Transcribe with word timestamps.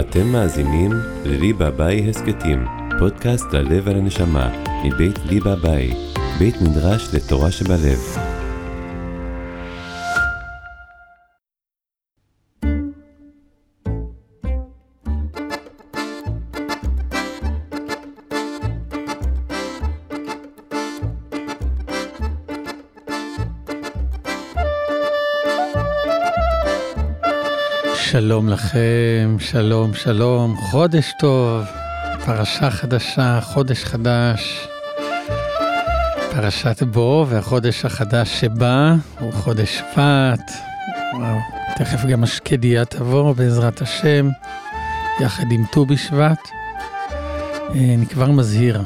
אתם 0.00 0.26
מאזינים 0.26 0.90
לליבה 1.24 1.70
ביי 1.70 2.10
הסכתים, 2.10 2.64
פודקאסט 2.98 3.52
ללב 3.52 3.82
ולנשמה, 3.86 4.62
מבית 4.84 5.18
ליבה 5.24 5.56
ביי, 5.56 5.90
בית 6.38 6.54
מדרש 6.62 7.14
לתורה 7.14 7.50
שבלב. 7.50 8.35
שלום 28.20 28.48
לכם, 28.48 29.36
שלום, 29.38 29.94
שלום, 29.94 30.56
חודש 30.56 31.12
טוב, 31.18 31.64
פרשה 32.24 32.70
חדשה, 32.70 33.40
חודש 33.40 33.84
חדש, 33.84 34.68
פרשת 36.30 36.82
בו, 36.82 37.26
והחודש 37.28 37.84
החדש 37.84 38.40
שבא 38.40 38.94
הוא 39.20 39.32
חודש 39.32 39.78
שבט. 39.78 40.50
וואו, 41.14 41.38
תכף 41.76 42.04
גם 42.04 42.24
השקדיה 42.24 42.84
תבוא 42.84 43.32
בעזרת 43.32 43.82
השם, 43.82 44.28
יחד 45.20 45.50
עם 45.50 45.64
ט"ו 45.72 45.86
בשבט. 45.86 46.40
אה, 47.74 47.94
אני 47.94 48.06
כבר 48.06 48.30
מזהיר, 48.30 48.82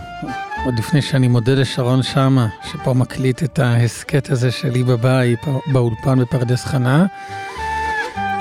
עוד 0.64 0.74
לפני 0.78 1.02
שאני 1.02 1.28
מודה 1.28 1.54
לשרון 1.54 2.02
שמה, 2.02 2.48
שפה 2.72 2.94
מקליט 2.94 3.42
את 3.42 3.58
ההסכת 3.58 4.30
הזה 4.30 4.50
שלי 4.50 4.82
בבית, 4.82 5.40
באולפן 5.72 6.18
בפרדס 6.20 6.64
חנה. 6.64 7.06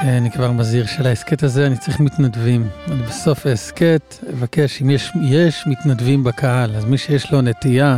אני 0.02 0.32
כבר 0.32 0.52
מזהיר 0.52 0.86
של 0.86 1.08
ההסכת 1.08 1.44
הזה, 1.44 1.68
אני 1.68 1.78
צריך 1.78 2.00
מתנדבים. 2.00 2.68
אני 2.88 3.04
בסוף 3.04 3.46
ההסכת 3.46 4.16
אבקש, 4.34 4.82
אם 4.82 4.90
יש, 4.90 5.12
יש 5.24 5.64
מתנדבים 5.68 6.24
בקהל, 6.24 6.76
אז 6.76 6.86
מי 6.86 6.98
שיש 6.98 7.32
לו 7.32 7.42
נטייה 7.42 7.98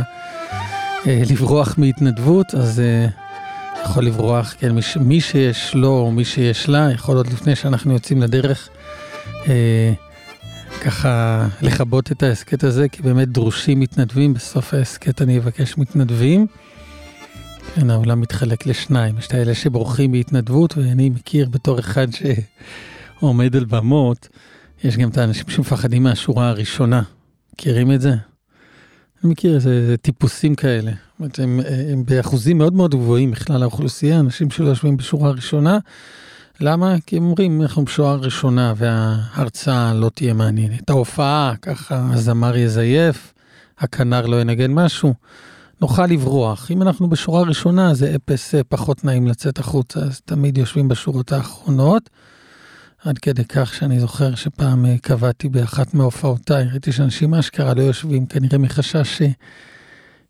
אה, 1.06 1.22
לברוח 1.30 1.78
מהתנדבות, 1.78 2.54
אז 2.54 2.80
אה, 2.80 3.06
יכול 3.84 4.04
לברוח, 4.04 4.54
כן, 4.58 4.72
מי, 4.72 4.80
מי 5.00 5.20
שיש 5.20 5.74
לו 5.74 5.88
או 5.88 6.10
מי 6.10 6.24
שיש 6.24 6.68
לה, 6.68 6.88
יכול 6.92 7.16
עוד 7.16 7.26
לפני 7.26 7.56
שאנחנו 7.56 7.92
יוצאים 7.92 8.22
לדרך, 8.22 8.68
אה, 9.48 9.92
ככה 10.80 11.46
לכבות 11.62 12.12
את 12.12 12.22
ההסכת 12.22 12.64
הזה, 12.64 12.88
כי 12.88 13.02
באמת 13.02 13.28
דרושים 13.28 13.80
מתנדבים, 13.80 14.34
בסוף 14.34 14.74
ההסכת 14.74 15.22
אני 15.22 15.38
אבקש 15.38 15.78
מתנדבים. 15.78 16.46
כן, 17.74 17.90
העולם 17.90 18.20
מתחלק 18.20 18.66
לשניים, 18.66 19.18
יש 19.18 19.26
את 19.26 19.34
האלה 19.34 19.54
שבורחים 19.54 20.12
בהתנדבות, 20.12 20.76
ואני 20.76 21.08
מכיר 21.08 21.48
בתור 21.48 21.78
אחד 21.78 22.06
שעומד 23.20 23.56
על 23.56 23.64
במות, 23.64 24.28
יש 24.84 24.96
גם 24.96 25.08
את 25.08 25.18
האנשים 25.18 25.44
שמפחדים 25.48 26.02
מהשורה 26.02 26.48
הראשונה. 26.48 27.02
מכירים 27.54 27.92
את 27.92 28.00
זה? 28.00 28.10
אני 28.10 29.32
מכיר 29.32 29.54
איזה, 29.54 29.94
טיפוסים 30.02 30.54
כאלה. 30.54 30.92
זאת 31.20 31.38
הם, 31.38 31.60
הם 31.92 32.04
באחוזים 32.04 32.58
מאוד 32.58 32.72
מאוד 32.72 32.94
גבוהים 32.94 33.30
בכלל 33.30 33.62
האוכלוסייה, 33.62 34.20
אנשים 34.20 34.50
שלא 34.50 34.68
יושבים 34.68 34.96
בשורה 34.96 35.28
הראשונה. 35.28 35.78
למה? 36.60 36.94
כי 37.06 37.16
הם 37.16 37.24
אומרים, 37.24 37.62
אנחנו 37.62 37.84
בשורה 37.84 38.12
הראשונה 38.12 38.74
וההרצאה 38.76 39.94
לא 39.94 40.10
תהיה 40.14 40.34
מעניינת. 40.34 40.90
ההופעה, 40.90 41.54
ככה 41.62 42.08
הזמר 42.12 42.56
יזייף, 42.56 43.32
הכנר 43.78 44.26
לא 44.26 44.40
ינגן 44.40 44.70
משהו. 44.70 45.14
נוכל 45.82 46.06
לברוח. 46.06 46.70
אם 46.70 46.82
אנחנו 46.82 47.08
בשורה 47.08 47.42
ראשונה, 47.42 47.94
זה 47.94 48.14
אפס 48.14 48.54
אה, 48.54 48.64
פחות 48.64 49.04
נעים 49.04 49.26
לצאת 49.26 49.58
החוצה, 49.58 50.00
אז 50.00 50.20
תמיד 50.20 50.58
יושבים 50.58 50.88
בשורות 50.88 51.32
האחרונות. 51.32 52.10
עד 53.04 53.18
כדי 53.18 53.44
כך 53.44 53.74
שאני 53.74 54.00
זוכר 54.00 54.34
שפעם 54.34 54.86
אה, 54.86 54.98
קבעתי 54.98 55.48
באחת 55.48 55.94
מהופעותיי, 55.94 56.64
ראיתי 56.64 56.92
שאנשים 56.92 57.34
אשכרה 57.34 57.74
לא 57.74 57.82
יושבים, 57.82 58.26
כנראה 58.26 58.58
מחשש 58.58 59.22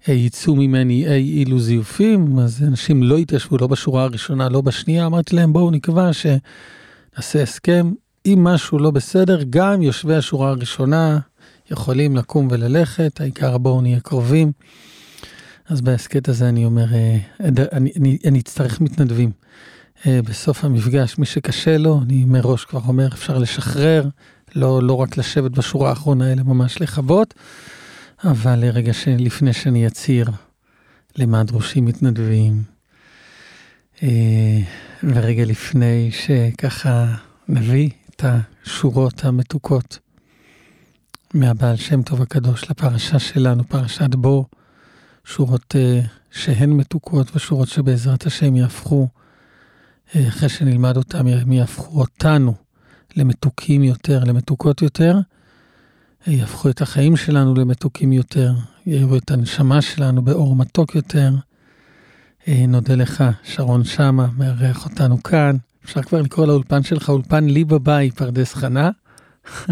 שיצאו 0.07 0.57
ממני 0.57 1.07
אי 1.07 1.39
אילו 1.39 1.61
זיופים, 1.61 2.39
אז 2.39 2.63
אנשים 2.63 3.03
לא 3.03 3.17
התיישבו, 3.17 3.57
לא 3.59 3.67
בשורה 3.67 4.03
הראשונה, 4.03 4.49
לא 4.49 4.61
בשנייה, 4.61 5.07
אמרתי 5.07 5.37
להם, 5.37 5.53
בואו 5.53 5.71
נקבע 5.71 6.11
שנעשה 6.13 7.43
הסכם, 7.43 7.93
אם 8.27 8.45
משהו 8.45 8.79
לא 8.79 8.91
בסדר, 8.91 9.41
גם 9.51 9.83
יושבי 9.83 10.15
השורה 10.15 10.49
הראשונה 10.49 11.19
יכולים 11.71 12.17
לקום 12.17 12.49
וללכת, 12.51 13.21
העיקר 13.21 13.59
בואו 13.59 13.81
נהיה 13.81 14.01
קרובים. 14.01 14.53
אז 15.73 15.81
בהסכת 15.81 16.29
הזה 16.29 16.49
אני 16.49 16.65
אומר, 16.65 16.95
אה, 16.95 17.19
אני, 17.41 17.91
אני, 17.97 18.19
אני 18.27 18.41
אצטרך 18.41 18.81
מתנדבים. 18.81 19.31
אה, 20.07 20.21
בסוף 20.23 20.65
המפגש, 20.65 21.19
מי 21.19 21.27
שקשה 21.27 21.79
לו, 21.79 22.01
אני 22.03 22.25
מראש 22.25 22.65
כבר 22.65 22.81
אומר, 22.89 23.09
אפשר 23.09 23.39
לשחרר, 23.39 24.09
לא, 24.55 24.83
לא 24.83 24.95
רק 24.95 25.17
לשבת 25.17 25.51
בשורה 25.51 25.91
האחרונה, 25.91 26.33
אלא 26.33 26.43
ממש 26.43 26.81
לכבות. 26.81 27.35
אבל 28.25 28.65
רגע 28.65 28.93
לפני 29.19 29.53
שאני 29.53 29.87
אצהיר 29.87 30.31
למה 31.17 31.45
דרושים 31.45 31.85
מתנדבים, 31.85 32.63
אה, 34.03 34.09
ורגע 35.03 35.45
לפני 35.45 36.11
שככה 36.13 37.15
נביא 37.49 37.91
את 38.11 38.25
השורות 38.25 39.25
המתוקות 39.25 39.99
מהבעל 41.35 41.77
שם 41.77 42.03
טוב 42.03 42.23
הקדוש 42.23 42.71
לפרשה 42.71 43.19
שלנו, 43.19 43.69
פרשת 43.69 44.15
בו, 44.15 44.47
שורות 45.25 45.75
uh, 45.75 46.07
שהן 46.31 46.71
מתוקות 46.71 47.37
ושורות 47.37 47.69
שבעזרת 47.69 48.27
השם 48.27 48.57
יהפכו, 48.57 49.09
uh, 50.09 50.19
אחרי 50.29 50.49
שנלמד 50.49 50.97
אותם, 50.97 51.27
הם 51.27 51.53
יהפכו 51.53 52.01
אותנו 52.01 52.55
למתוקים 53.17 53.83
יותר, 53.83 54.25
למתוקות 54.25 54.83
יותר, 54.83 55.19
uh, 56.25 56.31
יהפכו 56.31 56.71
את 56.71 56.83
החיים 56.83 57.17
שלנו 57.17 57.55
למתוקים 57.55 58.13
יותר, 58.13 58.53
יראו 58.87 59.17
את 59.17 59.31
הנשמה 59.31 59.83
שלנו 59.83 60.23
באור 60.23 60.57
מתוק 60.57 60.95
יותר. 60.95 61.31
נודה 62.49 62.95
לך, 62.95 63.25
שרון 63.43 63.85
שמה, 63.85 64.27
מארח 64.37 64.85
אותנו 64.85 65.23
כאן. 65.23 65.57
אפשר 65.85 66.03
כבר 66.03 66.23
לקרוא 66.23 66.47
לאולפן 66.47 66.83
שלך 66.83 67.09
אולפן 67.09 67.45
לי 67.45 67.65
בבית, 67.65 68.15
פרדס 68.15 68.55
חנה. 68.55 68.91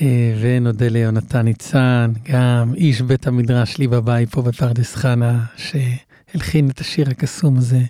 אה, 0.00 0.34
ונודה 0.40 0.88
ליונתן 0.88 1.42
ניצן, 1.42 2.12
גם 2.22 2.74
איש 2.74 3.00
בית 3.00 3.26
המדרש 3.26 3.78
לי 3.78 3.88
בבית 3.88 4.30
פה 4.30 4.42
בפרדס 4.42 4.94
חנה, 4.94 5.44
שהלחין 5.56 6.70
את 6.70 6.80
השיר 6.80 7.10
הקסום 7.10 7.56
הזה, 7.56 7.80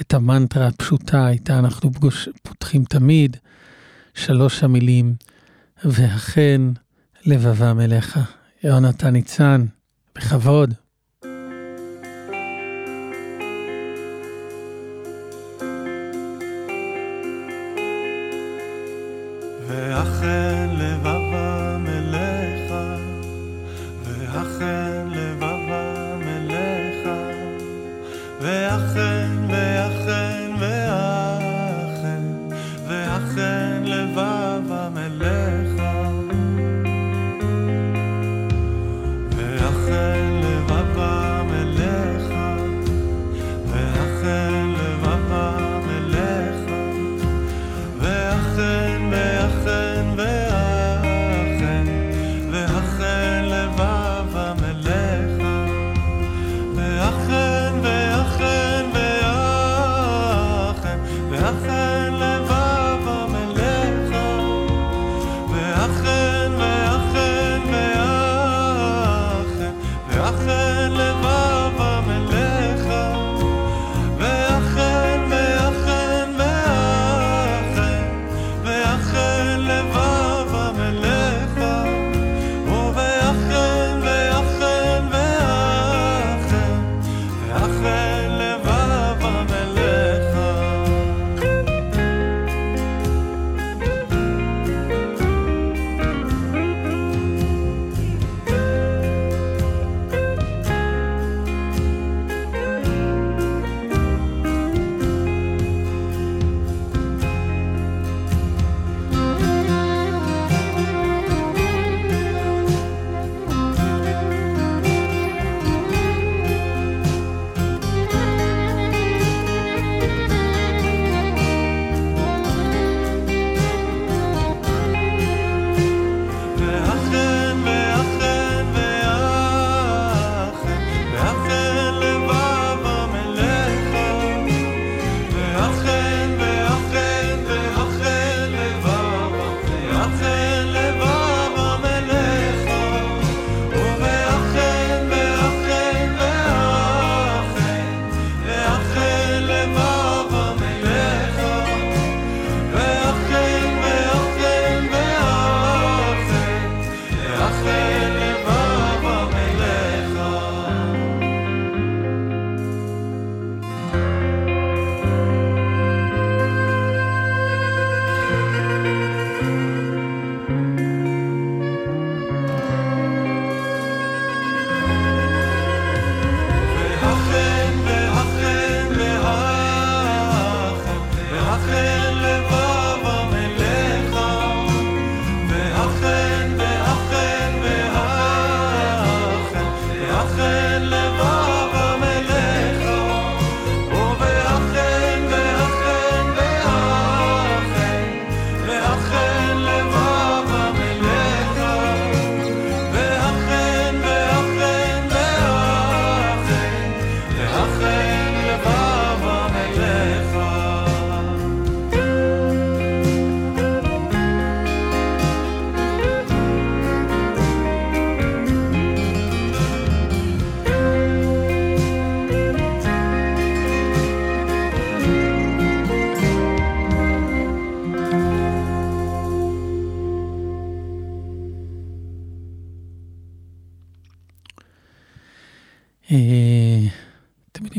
את 0.00 0.14
המנטרה 0.14 0.66
הפשוטה, 0.66 1.28
איתה 1.28 1.58
אנחנו 1.58 1.92
פגוש, 1.92 2.28
פותחים 2.42 2.84
תמיד, 2.84 3.36
שלוש 4.14 4.64
המילים, 4.64 5.14
ואכן 5.84 6.60
לבבם 7.24 7.80
אליך. 7.80 8.18
יונתן 8.64 9.10
ניצן, 9.10 9.64
בכבוד. 10.14 10.74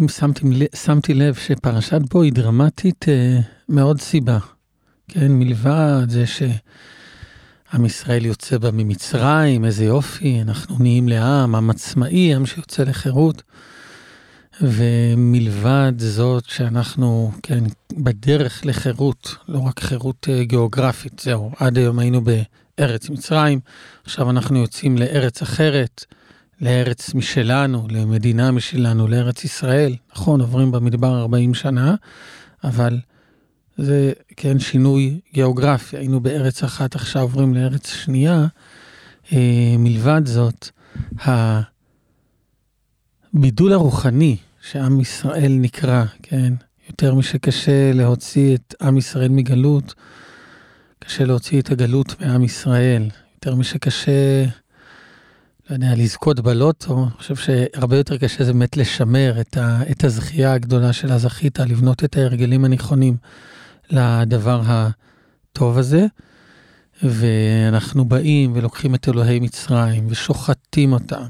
שמתי, 0.08 0.68
שמתי 0.76 1.14
לב 1.14 1.36
שפרשת 1.36 2.02
בו 2.12 2.22
היא 2.22 2.34
דרמטית 2.34 3.06
אה, 3.10 3.40
מאוד 3.70 4.02
סיבה. 4.02 4.38
כן, 5.08 5.32
מלבד 5.32 6.06
זה 6.10 6.24
שעם 6.28 7.86
ישראל 7.86 8.26
יוצא 8.26 8.58
בה 8.58 8.72
ממצרים, 8.72 9.66
איזה 9.66 9.86
יופי, 9.86 10.42
אנחנו 10.42 10.76
נהיים 10.80 11.08
לעם, 11.08 11.56
עם 11.56 11.70
עצמאי, 11.70 12.36
עם 12.36 12.46
שיוצא 12.46 12.84
לחירות. 12.84 13.44
ומלבד 14.62 15.94
זאת 15.98 16.46
שאנחנו, 16.46 17.32
כן, 17.44 17.64
בדרך 17.94 18.66
לחירות, 18.66 19.36
לא 19.48 19.60
רק 19.60 19.80
חירות 19.80 20.28
אה, 20.30 20.44
גיאוגרפית, 20.44 21.20
זהו, 21.20 21.52
עד 21.58 21.78
היום 21.78 22.00
היינו 22.00 22.22
בארץ 22.22 23.10
מצרים, 23.10 23.60
עכשיו 24.04 24.30
אנחנו 24.30 24.60
יוצאים 24.60 24.98
לארץ 24.98 25.42
אחרת, 25.42 26.06
לארץ 26.62 27.14
משלנו, 27.14 27.88
למדינה 27.92 28.52
משלנו, 28.52 29.08
לארץ 29.08 29.44
ישראל. 29.44 29.96
נכון, 30.16 30.42
עוברים 30.42 30.72
במדבר 30.72 31.20
40 31.22 31.54
שנה, 31.54 31.96
אבל 32.64 33.00
זה, 33.78 34.14
כן, 34.38 34.60
שינוי 34.60 35.20
גיאוגרפי. 35.34 35.98
היינו 35.98 36.20
בארץ 36.20 36.64
אחת, 36.64 36.96
עכשיו 36.96 37.22
עוברים 37.22 37.54
לארץ 37.54 37.94
שנייה. 37.94 38.48
אה, 39.34 39.76
מלבד 39.80 40.22
זאת, 40.26 40.70
הבידול 43.34 43.74
הרוחני 43.74 44.38
שעם 44.62 45.00
ישראל 45.00 45.52
נקרא, 45.52 46.04
כן, 46.24 46.54
יותר 46.90 47.16
משקשה 47.16 47.94
להוציא 47.94 48.56
את 48.56 48.76
עם 48.82 48.98
ישראל 48.98 49.30
מגלות, 49.30 49.94
קשה 51.00 51.26
להוציא 51.26 51.62
את 51.62 51.72
הגלות 51.72 52.22
מעם 52.22 52.44
ישראל. 52.44 53.04
יותר 53.36 53.56
משקשה, 53.56 54.46
לא 55.70 55.76
יודע, 55.76 55.96
לזכות 55.96 56.40
בלוטו, 56.40 57.04
אני 57.04 57.12
חושב 57.12 57.36
שהרבה 57.36 57.98
יותר 57.98 58.18
קשה 58.18 58.44
זה 58.44 58.54
באמת 58.54 58.78
לשמר 58.78 59.42
את, 59.42 59.58
ה, 59.58 59.82
את 59.92 60.04
הזכייה 60.04 60.54
הגדולה 60.54 60.94
של 60.94 61.12
הזכית, 61.12 61.60
לבנות 61.60 62.04
את 62.04 62.18
ההרגלים 62.18 62.66
הנכונים 62.66 63.18
לדבר 63.90 64.62
הטוב 64.66 65.78
הזה. 65.78 66.06
ואנחנו 67.04 68.06
באים 68.06 68.52
ולוקחים 68.56 68.96
את 68.96 69.10
אלוהי 69.10 69.40
מצרים 69.40 70.08
ושוחטים 70.10 70.94
אותם. 70.94 71.26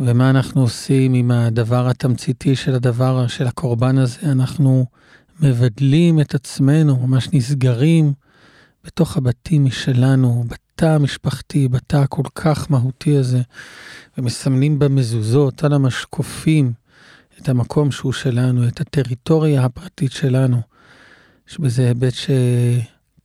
ומה 0.00 0.30
אנחנו 0.30 0.60
עושים 0.60 1.14
עם 1.14 1.30
הדבר 1.30 1.88
התמציתי 1.88 2.56
של 2.56 2.74
הדבר, 2.74 3.26
של 3.26 3.46
הקורבן 3.46 3.98
הזה? 3.98 4.18
אנחנו 4.22 4.86
מבדלים 5.40 6.20
את 6.20 6.34
עצמנו, 6.34 7.06
ממש 7.06 7.28
נסגרים 7.32 8.12
בתוך 8.84 9.16
הבתים 9.16 9.64
משלנו, 9.64 10.44
בתא 10.76 10.86
המשפחתי, 10.86 11.68
בתא 11.68 11.96
הכל 11.96 12.22
כך 12.34 12.70
מהותי 12.70 13.16
הזה, 13.16 13.40
ומסמנים 14.18 14.78
במזוזות 14.78 15.64
על 15.64 15.72
המשקופים 15.72 16.72
את 17.40 17.48
המקום 17.48 17.90
שהוא 17.90 18.12
שלנו, 18.12 18.68
את 18.68 18.80
הטריטוריה 18.80 19.64
הפרטית 19.64 20.12
שלנו. 20.12 20.60
יש 21.50 21.58
בזה 21.60 21.86
היבט 21.86 22.12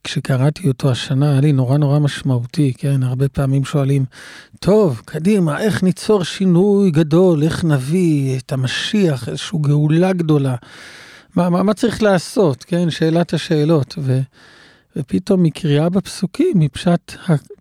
שכשקראתי 0.07 0.67
אותו 0.67 0.91
השנה 0.91 1.31
היה 1.31 1.41
לי 1.41 1.51
נורא 1.51 1.77
נורא 1.77 1.99
משמעותי, 1.99 2.73
כן? 2.77 3.03
הרבה 3.03 3.29
פעמים 3.29 3.65
שואלים, 3.65 4.05
טוב, 4.59 5.01
קדימה, 5.05 5.59
איך 5.59 5.83
ניצור 5.83 6.23
שינוי 6.23 6.91
גדול, 6.91 7.43
איך 7.43 7.63
נביא 7.63 8.37
את 8.37 8.51
המשיח, 8.51 9.29
איזושהי 9.29 9.59
גאולה 9.61 10.13
גדולה. 10.13 10.55
מה, 11.35 11.49
מה, 11.49 11.63
מה 11.63 11.73
צריך 11.73 12.03
לעשות, 12.03 12.63
כן? 12.63 12.89
שאלת 12.89 13.33
השאלות. 13.33 13.95
ו, 13.97 14.19
ופתאום 14.97 15.43
מקריאה 15.43 15.89
בפסוקים, 15.89 16.59
מפשט 16.59 17.13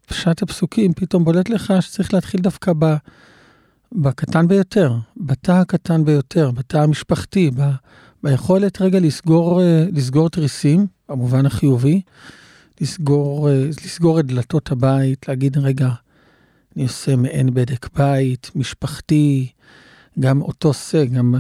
פשט 0.06 0.42
הפסוקים, 0.42 0.92
פתאום 0.92 1.24
בולט 1.24 1.48
לך 1.48 1.72
שצריך 1.80 2.14
להתחיל 2.14 2.40
דווקא 2.40 2.72
ב, 2.78 2.94
בקטן 3.92 4.48
ביותר, 4.48 4.94
בתא 5.16 5.52
הקטן 5.52 6.04
ביותר, 6.04 6.50
בתא 6.50 6.76
המשפחתי, 6.76 7.50
ב, 7.50 7.62
ביכולת 8.22 8.82
רגע 8.82 9.00
לסגור, 9.00 9.62
אה, 9.62 9.86
לסגור 9.92 10.28
תריסים, 10.30 10.86
במובן 11.08 11.46
החיובי, 11.46 12.00
לסגור, 12.80 13.50
אה, 13.50 13.66
לסגור 13.84 14.20
את 14.20 14.26
דלתות 14.26 14.70
הבית, 14.70 15.28
להגיד, 15.28 15.58
רגע, 15.58 15.88
אני 16.76 16.82
עושה 16.82 17.16
מעין 17.16 17.54
בדק 17.54 17.88
בית, 17.96 18.50
משפחתי, 18.54 19.48
גם 20.20 20.42
אותו 20.42 20.74
שא, 20.74 21.04
גם 21.04 21.34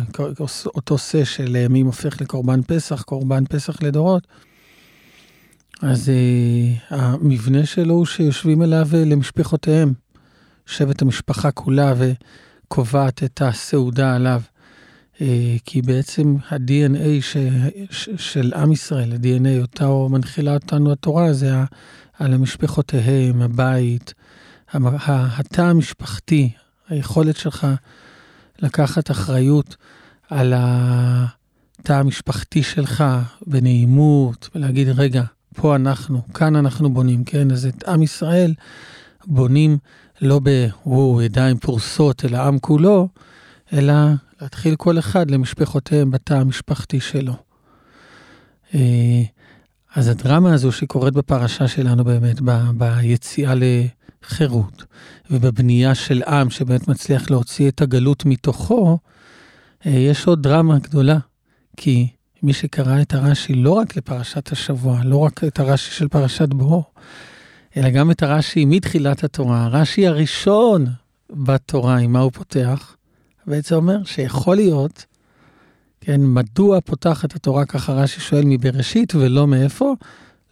אותו 0.66 0.98
שא 0.98 1.24
של 1.24 1.56
אה, 1.56 1.80
הופך 1.84 2.20
לקורבן 2.20 2.62
פסח, 2.62 3.02
קורבן 3.02 3.44
פסח 3.44 3.82
לדורות. 3.82 4.26
אז 5.82 6.08
uh, 6.08 6.94
המבנה 6.94 7.66
שלו 7.66 7.94
הוא 7.94 8.06
שיושבים 8.06 8.62
אליו 8.62 8.88
למשפחותיהם, 8.92 9.92
שבט 10.66 11.02
המשפחה 11.02 11.50
כולה 11.50 11.94
וקובעת 11.98 13.24
את 13.24 13.42
הסעודה 13.42 14.14
עליו. 14.14 14.40
אה, 15.20 15.56
כי 15.64 15.82
בעצם 15.82 16.36
ה-DNA 16.50 17.20
ש, 17.20 17.36
ש, 17.90 18.08
של 18.16 18.52
עם 18.54 18.72
ישראל, 18.72 19.12
ה-DNA, 19.12 19.60
אותה 19.60 19.88
מנחילה 20.10 20.54
אותנו 20.54 20.92
התורה, 20.92 21.32
זה 21.32 21.54
על 22.18 22.34
המשפחותיהם, 22.34 23.42
הבית, 23.42 24.14
התא 24.74 25.60
המשפחתי, 25.60 26.50
היכולת 26.88 27.36
שלך 27.36 27.66
לקחת 28.58 29.10
אחריות 29.10 29.76
על 30.30 30.52
התא 30.56 31.92
המשפחתי 31.92 32.62
שלך 32.62 33.04
בנעימות, 33.46 34.48
ולהגיד, 34.54 34.88
רגע, 34.88 35.22
פה 35.56 35.76
אנחנו, 35.76 36.22
כאן 36.34 36.56
אנחנו 36.56 36.90
בונים, 36.94 37.24
כן? 37.24 37.50
אז 37.50 37.66
את 37.66 37.88
עם 37.88 38.02
ישראל 38.02 38.54
בונים 39.26 39.78
לא 40.22 40.40
בידיים 40.86 41.58
פרוסות, 41.58 42.24
אלא 42.24 42.38
עם 42.38 42.58
כולו, 42.58 43.08
אלא 43.72 43.94
להתחיל 44.40 44.76
כל 44.76 44.98
אחד 44.98 45.30
למשפחותיהם 45.30 46.10
בתא 46.10 46.34
המשפחתי 46.34 47.00
שלו. 47.00 47.34
אה, 48.74 49.22
אז 49.94 50.08
הדרמה 50.08 50.54
הזו 50.54 50.72
שקורית 50.72 51.14
בפרשה 51.14 51.68
שלנו 51.68 52.04
באמת, 52.04 52.40
ב, 52.44 52.50
ביציאה 52.74 53.52
לחירות 53.54 54.84
ובבנייה 55.30 55.94
של 55.94 56.22
עם 56.22 56.50
שבאמת 56.50 56.88
מצליח 56.88 57.30
להוציא 57.30 57.68
את 57.68 57.80
הגלות 57.80 58.24
מתוכו, 58.24 58.98
אה, 59.86 59.90
יש 59.90 60.26
עוד 60.26 60.42
דרמה 60.42 60.78
גדולה. 60.78 61.18
כי 61.76 62.08
מי 62.46 62.52
שקרא 62.52 63.02
את 63.02 63.14
הרש"י 63.14 63.54
לא 63.54 63.70
רק 63.70 63.96
לפרשת 63.96 64.52
השבוע, 64.52 65.00
לא 65.04 65.16
רק 65.16 65.44
את 65.44 65.60
הרש"י 65.60 65.90
של 65.90 66.08
פרשת 66.08 66.48
בו, 66.48 66.84
אלא 67.76 67.90
גם 67.90 68.10
את 68.10 68.22
הרש"י 68.22 68.64
מתחילת 68.64 69.24
התורה, 69.24 69.64
הרש"י 69.64 70.06
הראשון 70.06 70.86
בתורה, 71.30 71.96
עם 71.96 72.12
מה 72.12 72.20
הוא 72.20 72.32
פותח? 72.32 72.96
בעצם 73.46 73.74
אומר 73.74 74.04
שיכול 74.04 74.56
להיות, 74.56 75.04
כן, 76.00 76.20
מדוע 76.24 76.80
פותחת 76.80 77.34
התורה 77.34 77.64
ככה 77.64 77.92
רש"י 77.92 78.20
שואל 78.20 78.44
מבראשית 78.44 79.14
ולא 79.14 79.46
מאיפה? 79.46 79.94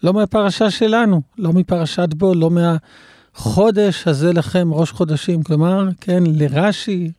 לא 0.03 0.13
מהפרשה 0.13 0.71
שלנו, 0.71 1.23
לא 1.39 1.53
מפרשת 1.53 2.15
בו, 2.15 2.35
לא 2.35 2.51
מהחודש 2.51 4.09
הזה 4.09 4.33
לכם, 4.33 4.69
ראש 4.73 4.91
חודשים. 4.91 5.43
כלומר, 5.43 5.89
כן, 6.01 6.23
לרש"י, 6.27 7.11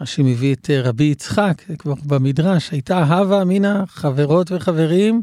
רש"י 0.00 0.22
מביא 0.22 0.54
את 0.54 0.70
אה, 0.70 0.82
רבי 0.82 1.04
יצחק, 1.04 1.62
כבר 1.78 1.94
במדרש, 2.06 2.70
הייתה 2.70 3.04
הווה 3.04 3.42
אמינא, 3.42 3.84
חברות 3.86 4.52
וחברים, 4.52 5.22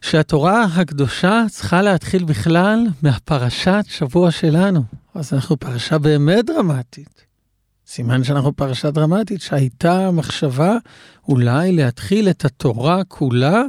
שהתורה 0.00 0.64
הקדושה 0.64 1.44
צריכה 1.50 1.82
להתחיל 1.82 2.24
בכלל 2.24 2.86
מהפרשת 3.02 3.84
שבוע 3.88 4.30
שלנו. 4.30 4.82
אז 5.14 5.32
אנחנו 5.32 5.56
פרשה 5.56 5.98
באמת 5.98 6.44
דרמטית. 6.46 7.24
סימן 7.86 8.24
שאנחנו 8.24 8.52
פרשה 8.56 8.90
דרמטית, 8.90 9.40
שהייתה 9.40 10.10
מחשבה 10.10 10.76
אולי 11.28 11.72
להתחיל 11.72 12.28
את 12.30 12.44
התורה 12.44 13.04
כולה 13.04 13.62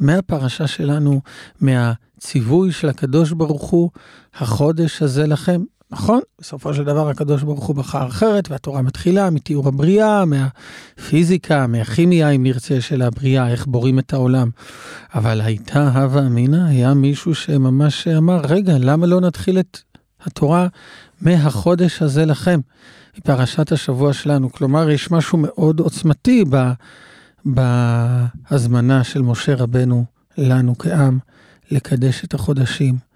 מהפרשה 0.00 0.66
שלנו, 0.66 1.20
מהציווי 1.60 2.72
של 2.72 2.88
הקדוש 2.88 3.32
ברוך 3.32 3.62
הוא, 3.62 3.90
החודש 4.34 5.02
הזה 5.02 5.26
לכם. 5.26 5.62
נכון, 5.90 6.20
בסופו 6.40 6.74
של 6.74 6.84
דבר 6.84 7.08
הקדוש 7.08 7.42
ברוך 7.42 7.66
הוא 7.66 7.76
בחר 7.76 8.06
אחרת, 8.06 8.50
והתורה 8.50 8.82
מתחילה 8.82 9.30
מתיאור 9.30 9.68
הבריאה, 9.68 10.24
מהפיזיקה, 10.24 11.66
מהכימיה, 11.66 12.30
אם 12.30 12.42
נרצה, 12.42 12.80
של 12.80 13.02
הבריאה, 13.02 13.48
איך 13.48 13.66
בורים 13.66 13.98
את 13.98 14.12
העולם. 14.12 14.50
אבל 15.14 15.40
הייתה 15.40 15.88
הווה 15.88 16.26
אמינא, 16.26 16.66
היה 16.68 16.94
מישהו 16.94 17.34
שממש 17.34 18.08
אמר, 18.08 18.40
רגע, 18.44 18.74
למה 18.78 19.06
לא 19.06 19.20
נתחיל 19.20 19.58
את 19.58 19.78
התורה 20.20 20.66
מהחודש 21.20 22.02
הזה 22.02 22.24
לכם? 22.24 22.60
מפרשת 23.18 23.72
השבוע 23.72 24.12
שלנו. 24.12 24.52
כלומר, 24.52 24.90
יש 24.90 25.10
משהו 25.10 25.38
מאוד 25.38 25.80
עוצמתי 25.80 26.44
ב, 26.50 26.72
בהזמנה 27.44 29.04
של 29.04 29.22
משה 29.22 29.54
רבנו 29.54 30.04
לנו 30.38 30.78
כעם 30.78 31.18
לקדש 31.70 32.24
את 32.24 32.34
החודשים, 32.34 33.07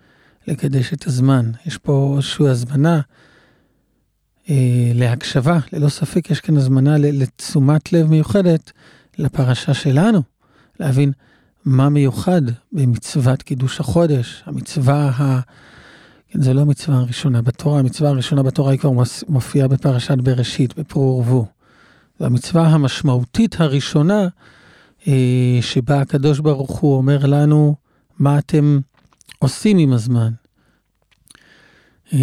לקדש 0.47 0.93
את 0.93 1.07
הזמן. 1.07 1.51
יש 1.67 1.79
פה 1.79 2.15
איזושהי 2.17 2.49
הזמנה 2.49 3.01
אה, 4.51 4.93
להקשבה, 4.95 5.59
ללא 5.73 5.89
ספק 5.89 6.31
יש 6.31 6.41
כאן 6.41 6.57
הזמנה 6.57 6.99
לתשומת 6.99 7.93
לב 7.93 8.07
מיוחדת 8.11 8.73
לפרשה 9.19 9.75
שלנו, 9.75 10.23
להבין 10.81 11.13
מה 11.65 11.89
מיוחד 11.89 12.43
במצוות 12.73 13.43
קידוש 13.43 13.81
החודש, 13.81 14.43
המצווה 14.47 15.11
ה... 15.17 15.41
כן, 16.29 16.43
זה 16.43 16.55
לא 16.55 16.61
המצווה 16.61 16.99
הראשונה 16.99 17.43
בתורה, 17.43 17.79
המצווה 17.79 18.11
הראשונה 18.11 18.43
בתורה 18.43 18.71
היא 18.71 18.79
כבר 18.79 18.91
מופיעה 19.29 19.69
בפרשת 19.69 20.19
בראשית, 20.19 20.79
בפרו 20.79 21.03
ורבו. 21.03 21.47
והמצווה 22.21 22.67
המשמעותית 22.67 23.61
הראשונה, 23.61 24.29
אה, 25.09 25.59
שבה 25.61 26.01
הקדוש 26.01 26.39
ברוך 26.39 26.79
הוא 26.79 26.97
אומר 26.97 27.27
לנו, 27.27 27.75
מה 28.19 28.39
אתם 28.39 28.81
עושים 29.43 29.79
עם 29.79 29.93
הזמן. 29.93 30.33
אה, 32.13 32.19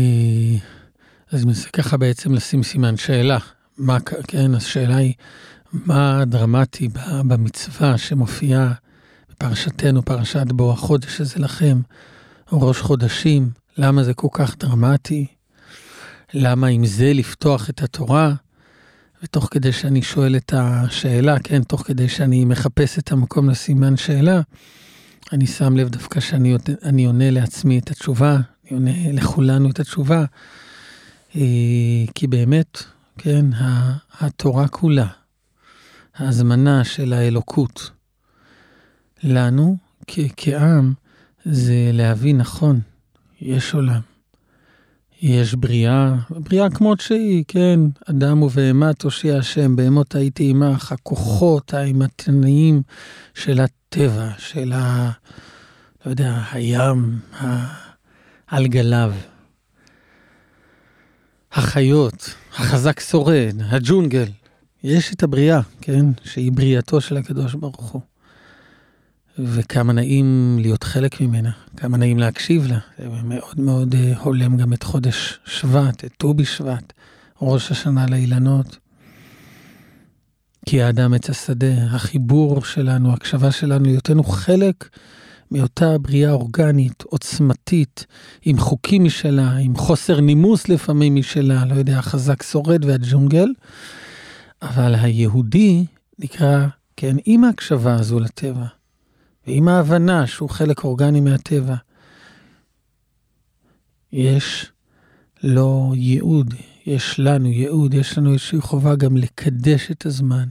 אז 1.32 1.46
מנסה 1.46 1.70
ככה 1.70 1.98
בעצם 1.98 2.34
לשים 2.34 2.64
סימן 2.64 2.98
שאלה. 2.98 3.38
מה, 3.78 3.98
כן, 4.28 4.56
השאלה 4.56 4.96
היא, 4.96 5.14
מה 5.74 6.26
דרמטי 6.26 6.90
במצווה 7.28 7.98
שמופיעה 7.98 8.74
בפרשתנו, 9.30 10.06
פרשת 10.06 10.46
בו 10.48 10.72
החודש 10.72 11.22
הזה 11.22 11.40
לכם, 11.40 11.82
או 12.52 12.68
ראש 12.68 12.82
חודשים, 12.82 13.50
למה 13.78 14.04
זה 14.04 14.14
כל 14.14 14.28
כך 14.32 14.58
דרמטי? 14.58 15.26
למה 16.34 16.68
עם 16.68 16.86
זה 16.86 17.14
לפתוח 17.14 17.70
את 17.70 17.84
התורה? 17.84 18.34
ותוך 19.24 19.48
כדי 19.52 19.72
שאני 19.72 20.02
שואל 20.02 20.36
את 20.36 20.54
השאלה, 20.58 21.40
כן, 21.40 21.64
תוך 21.64 21.82
כדי 21.82 22.10
שאני 22.10 22.46
מחפש 22.46 23.00
את 23.00 23.12
המקום 23.12 23.50
לסימן 23.50 23.98
שאלה, 23.98 24.42
אני 25.33 25.48
שם 25.48 25.77
לב 25.77 25.89
דווקא 25.89 26.19
שאני 26.19 27.05
עונה 27.05 27.31
לעצמי 27.31 27.79
את 27.79 27.91
התשובה, 27.91 28.38
אני 28.71 28.71
עונה 28.71 29.12
לכולנו 29.12 29.69
את 29.69 29.79
התשובה, 29.79 30.25
אה, 31.36 31.41
כי 32.15 32.27
באמת, 32.27 32.83
כן, 33.17 33.45
התורה 34.19 34.67
כולה, 34.67 35.07
ההזמנה 36.15 36.83
של 36.83 37.13
האלוקות 37.13 37.91
לנו 39.24 39.77
כעם, 40.38 40.93
זה 41.45 41.89
להבין 41.93 42.38
נכון, 42.38 42.79
יש 43.41 43.74
עולם. 43.74 44.01
יש 45.21 45.55
בריאה, 45.55 46.15
בריאה 46.29 46.69
כמות 46.69 47.00
שהיא, 47.00 47.43
כן, 47.48 47.79
אדם 48.05 48.41
ובהמה 48.41 48.93
תושיע 48.93 49.38
השם, 49.38 49.75
בהמות 49.75 50.15
הייתי 50.15 50.50
עמך, 50.50 50.91
הכוחות 50.91 51.74
האימתניים 51.74 52.81
של 53.39 53.60
הטבע, 53.62 54.29
של 54.38 54.74
ה... 54.74 55.12
לא 56.05 56.12
יודע, 56.12 56.41
הים, 56.51 57.19
ה... 57.34 57.67
על 58.48 58.67
גליו. 58.67 59.13
החיות, 61.51 62.36
החזק 62.58 63.00
שורד, 63.00 63.55
הג'ונגל. 63.69 64.27
יש 64.84 65.13
את 65.13 65.24
הבריאה, 65.24 65.62
כן, 65.81 66.05
שהיא 66.24 66.51
בריאתו 66.51 67.01
של 67.01 67.17
הקדוש 67.17 67.53
ברוך 67.53 67.91
הוא. 67.91 68.01
וכמה 69.39 69.93
נעים 69.93 70.58
להיות 70.62 70.84
חלק 70.84 71.22
ממנה, 71.22 71.51
כמה 71.77 71.98
נעים 71.98 72.19
להקשיב 72.19 72.67
לה. 72.67 72.79
זה 72.98 73.24
מאוד 73.24 73.60
מאוד 73.60 73.96
אה, 73.96 74.17
הולם 74.17 74.58
גם 74.58 74.74
את 74.74 74.84
חודש 74.84 75.39
שבט, 75.46 76.05
את 76.05 76.12
ט"ו 76.17 76.34
בשבט, 76.34 76.93
ראש 77.41 77.72
השנה 77.72 78.05
לאילנות. 78.10 78.77
כי 80.66 80.82
האדם 80.82 81.13
עץ 81.13 81.30
השדה, 81.30 81.84
החיבור 81.92 82.66
שלנו, 82.66 83.13
הקשבה 83.13 83.51
שלנו, 83.51 83.86
היותנו 83.86 84.24
חלק 84.24 84.89
מאותה 85.51 85.98
בריאה 85.98 86.32
אורגנית, 86.32 87.04
עוצמתית, 87.04 88.06
עם 88.42 88.58
חוקים 88.58 89.04
משלה, 89.04 89.58
עם 89.58 89.75
חוסר 89.75 90.20
נימוס 90.20 90.70
לפעמים 90.70 91.16
משלה, 91.16 91.66
לא 91.66 91.74
יודע, 91.75 92.00
החזק 92.00 92.44
שורד 92.44 92.86
והג'ונגל. 92.86 93.48
אבל 94.62 94.96
היהודי 94.96 95.86
נקרא, 96.20 96.68
כן, 96.98 97.16
עם 97.25 97.44
ההקשבה 97.44 97.96
הזו 97.96 98.20
לטבע. 98.20 98.66
ועם 99.48 99.68
ההבנה 99.68 100.28
שהוא 100.28 100.50
חלק 100.50 100.84
אורגני 100.84 101.20
מהטבע, 101.22 101.75
יש 104.12 104.72
לו 105.44 105.94
ייעוד, 105.96 106.54
יש 106.89 107.19
לנו 107.19 107.48
ייעוד, 107.48 107.93
יש 107.93 108.17
לנו 108.17 108.34
איזושהי 108.34 108.62
חובה 108.62 108.96
גם 108.96 109.17
לקדש 109.17 109.91
את 109.91 110.05
הזמן, 110.05 110.46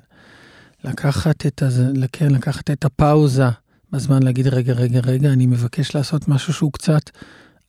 לקחת 0.84 1.46
את, 1.46 1.62
הז... 1.62 1.82
כן, 2.12 2.30
לקחת 2.30 2.70
את 2.70 2.84
הפאוזה 2.84 3.48
בזמן 3.92 4.22
להגיד, 4.22 4.46
רגע, 4.46 4.72
רגע, 4.72 5.00
רגע, 5.00 5.32
אני 5.32 5.46
מבקש 5.46 5.94
לעשות 5.94 6.28
משהו 6.28 6.52
שהוא 6.52 6.72
קצת 6.72 7.10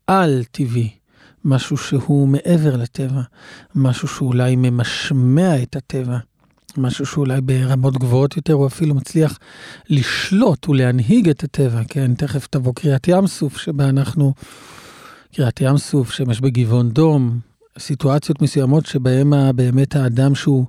על-טבעי, 0.07 0.89
משהו 1.45 1.77
שהוא 1.77 2.27
מעבר 2.27 2.75
לטבע, 2.75 3.21
משהו 3.75 4.07
שאולי 4.07 4.55
ממשמע 4.55 5.63
את 5.63 5.75
הטבע. 5.75 6.17
משהו 6.77 7.05
שאולי 7.05 7.41
ברמות 7.41 7.97
גבוהות 7.97 8.37
יותר, 8.37 8.53
הוא 8.53 8.67
אפילו 8.67 8.95
מצליח 8.95 9.39
לשלוט 9.89 10.69
ולהנהיג 10.69 11.29
את 11.29 11.43
הטבע, 11.43 11.81
כן? 11.89 12.13
תכף 12.13 12.47
תבוא 12.47 12.73
קריאת 12.73 13.07
ים 13.07 13.27
סוף, 13.27 13.57
שבה 13.57 13.89
אנחנו, 13.89 14.33
קריאת 15.35 15.61
ים 15.61 15.77
סוף, 15.77 16.11
שמש 16.11 16.39
בגבעון 16.39 16.89
דום, 16.89 17.39
סיטואציות 17.77 18.41
מסוימות 18.41 18.85
שבהן 18.85 19.33
באמת 19.55 19.95
האדם 19.95 20.35
שהוא 20.35 20.65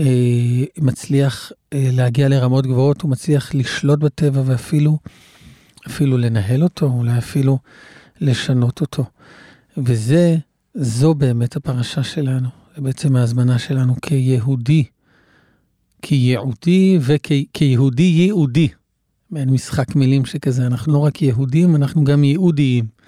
אה, 0.00 0.64
מצליח 0.78 1.52
אה, 1.72 1.88
להגיע 1.92 2.28
לרמות 2.28 2.66
גבוהות, 2.66 3.02
הוא 3.02 3.10
מצליח 3.10 3.54
לשלוט 3.54 3.98
בטבע 3.98 4.42
ואפילו 4.44 4.98
אפילו 5.86 6.18
לנהל 6.18 6.62
אותו, 6.62 6.86
אולי 6.86 7.18
אפילו 7.18 7.58
לשנות 8.20 8.80
אותו. 8.80 9.04
וזה, 9.76 10.36
זו 10.74 11.14
באמת 11.14 11.56
הפרשה 11.56 12.02
שלנו. 12.02 12.48
זה 12.76 12.82
בעצם 12.82 13.16
ההזמנה 13.16 13.58
שלנו 13.58 13.94
כיהודי. 14.02 14.84
כיהודי 16.02 16.98
וכיהודי 17.00 18.02
ייעודי. 18.02 18.68
מעין 19.30 19.50
משחק 19.50 19.96
מילים 19.96 20.24
שכזה, 20.24 20.66
אנחנו 20.66 20.92
לא 20.92 20.98
רק 20.98 21.22
יהודים, 21.22 21.76
אנחנו 21.76 22.04
גם 22.04 22.24
ייעודיים. 22.24 22.99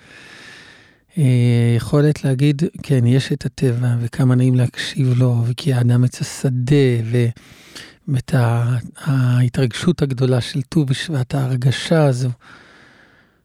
אה, 1.19 1.75
יכולת 1.77 2.25
להגיד, 2.25 2.63
כן, 2.83 3.07
יש 3.07 3.33
את 3.33 3.47
הטבע, 3.47 3.89
וכמה 4.01 4.35
נעים 4.35 4.55
להקשיב 4.55 5.19
לו, 5.19 5.43
וכי 5.47 5.73
האדם 5.73 6.05
עץ 6.05 6.21
השדה, 6.21 6.77
ואת 8.09 8.35
ההתרגשות 8.97 10.03
הגדולה 10.03 10.41
של 10.41 10.63
ט"ו 10.63 10.85
בשבט, 10.85 11.35
ההרגשה 11.35 12.05
הזו 12.05 12.31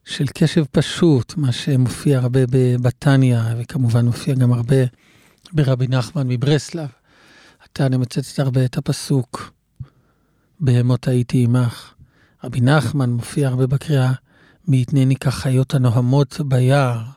של 0.05 0.25
קשב 0.27 0.63
פשוט, 0.71 1.33
מה 1.37 1.51
שמופיע 1.51 2.19
הרבה 2.19 2.39
בתניא, 2.81 3.39
וכמובן 3.57 4.05
מופיע 4.05 4.35
גם 4.35 4.53
הרבה 4.53 4.75
ברבי 5.53 5.87
נחמן 5.87 6.27
מברסלב. 6.27 6.87
אתה 7.65 7.85
אני 7.85 7.97
מצטט 7.97 8.39
הרבה 8.39 8.65
את 8.65 8.77
הפסוק, 8.77 9.53
בהמות 10.59 11.07
הייתי 11.07 11.43
עמך. 11.43 11.93
רבי 12.43 12.61
נחמן 12.61 13.09
מופיע 13.09 13.47
הרבה 13.47 13.67
בקריאה, 13.67 14.13
מי 14.67 14.81
יתנני 14.81 15.15
כחיות 15.15 15.73
הנוהמות 15.73 16.41
ביער. 16.45 17.16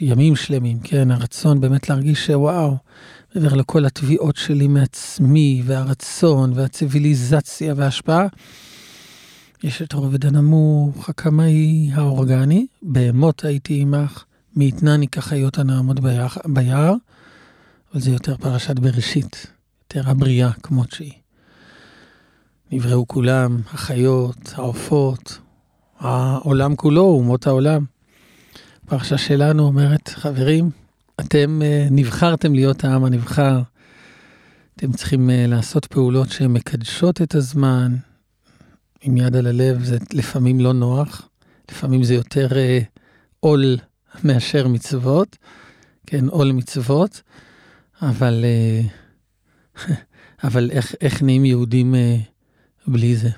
ימים 0.00 0.36
שלמים, 0.36 0.78
כן, 0.78 1.10
הרצון 1.10 1.60
באמת 1.60 1.88
להרגיש 1.88 2.26
שוואו, 2.26 2.76
מעבר 3.34 3.54
לכל 3.54 3.84
התביעות 3.84 4.36
שלי 4.36 4.68
מעצמי, 4.68 5.62
והרצון, 5.64 6.52
והציוויליזציה 6.54 7.74
וההשפעה, 7.76 8.26
יש 9.62 9.82
את 9.82 9.92
הרובד 9.92 10.26
הנמוך, 10.26 11.08
הקמאי 11.08 11.90
האורגני, 11.92 12.66
בהמות 12.82 13.44
הייתי 13.44 13.80
עמך, 13.80 14.24
מי 14.56 14.68
יתנני 14.68 15.08
כחיות 15.08 15.58
הנוהמות 15.58 16.00
ביער. 16.46 16.94
אבל 17.92 18.00
זה 18.00 18.10
יותר 18.10 18.36
פרשת 18.36 18.78
בראשית, 18.78 19.46
יותר 19.82 20.10
הבריאה 20.10 20.52
כמות 20.52 20.92
שהיא. 20.92 21.12
נבראו 22.72 23.06
כולם, 23.08 23.60
החיות, 23.72 24.52
העופות, 24.54 25.38
העולם 25.98 26.76
כולו, 26.76 27.02
אומות 27.02 27.46
העולם. 27.46 27.84
הפרשה 28.86 29.18
שלנו 29.18 29.62
אומרת, 29.62 30.08
חברים, 30.08 30.70
אתם 31.20 31.60
uh, 31.62 31.92
נבחרתם 31.92 32.54
להיות 32.54 32.84
העם 32.84 33.04
הנבחר, 33.04 33.60
אתם 34.76 34.92
צריכים 34.92 35.30
uh, 35.30 35.32
לעשות 35.50 35.86
פעולות 35.86 36.30
שהן 36.30 36.52
מקדשות 36.52 37.22
את 37.22 37.34
הזמן, 37.34 37.96
עם 39.00 39.16
יד 39.16 39.36
על 39.36 39.46
הלב, 39.46 39.84
זה 39.84 39.98
לפעמים 40.12 40.60
לא 40.60 40.72
נוח, 40.72 41.28
לפעמים 41.70 42.04
זה 42.04 42.14
יותר 42.14 42.48
uh, 42.48 43.00
עול 43.40 43.76
מאשר 44.24 44.68
מצוות, 44.68 45.36
כן, 46.06 46.28
עול 46.28 46.52
מצוות, 46.52 47.22
אבל, 48.02 48.44
אה, 48.44 48.80
אבל 50.44 50.70
איך, 50.70 50.94
איך 51.00 51.22
נהיים 51.22 51.44
יהודים 51.44 51.94
אה, 51.94 52.16
בלי 52.86 53.16
זה? 53.16 53.30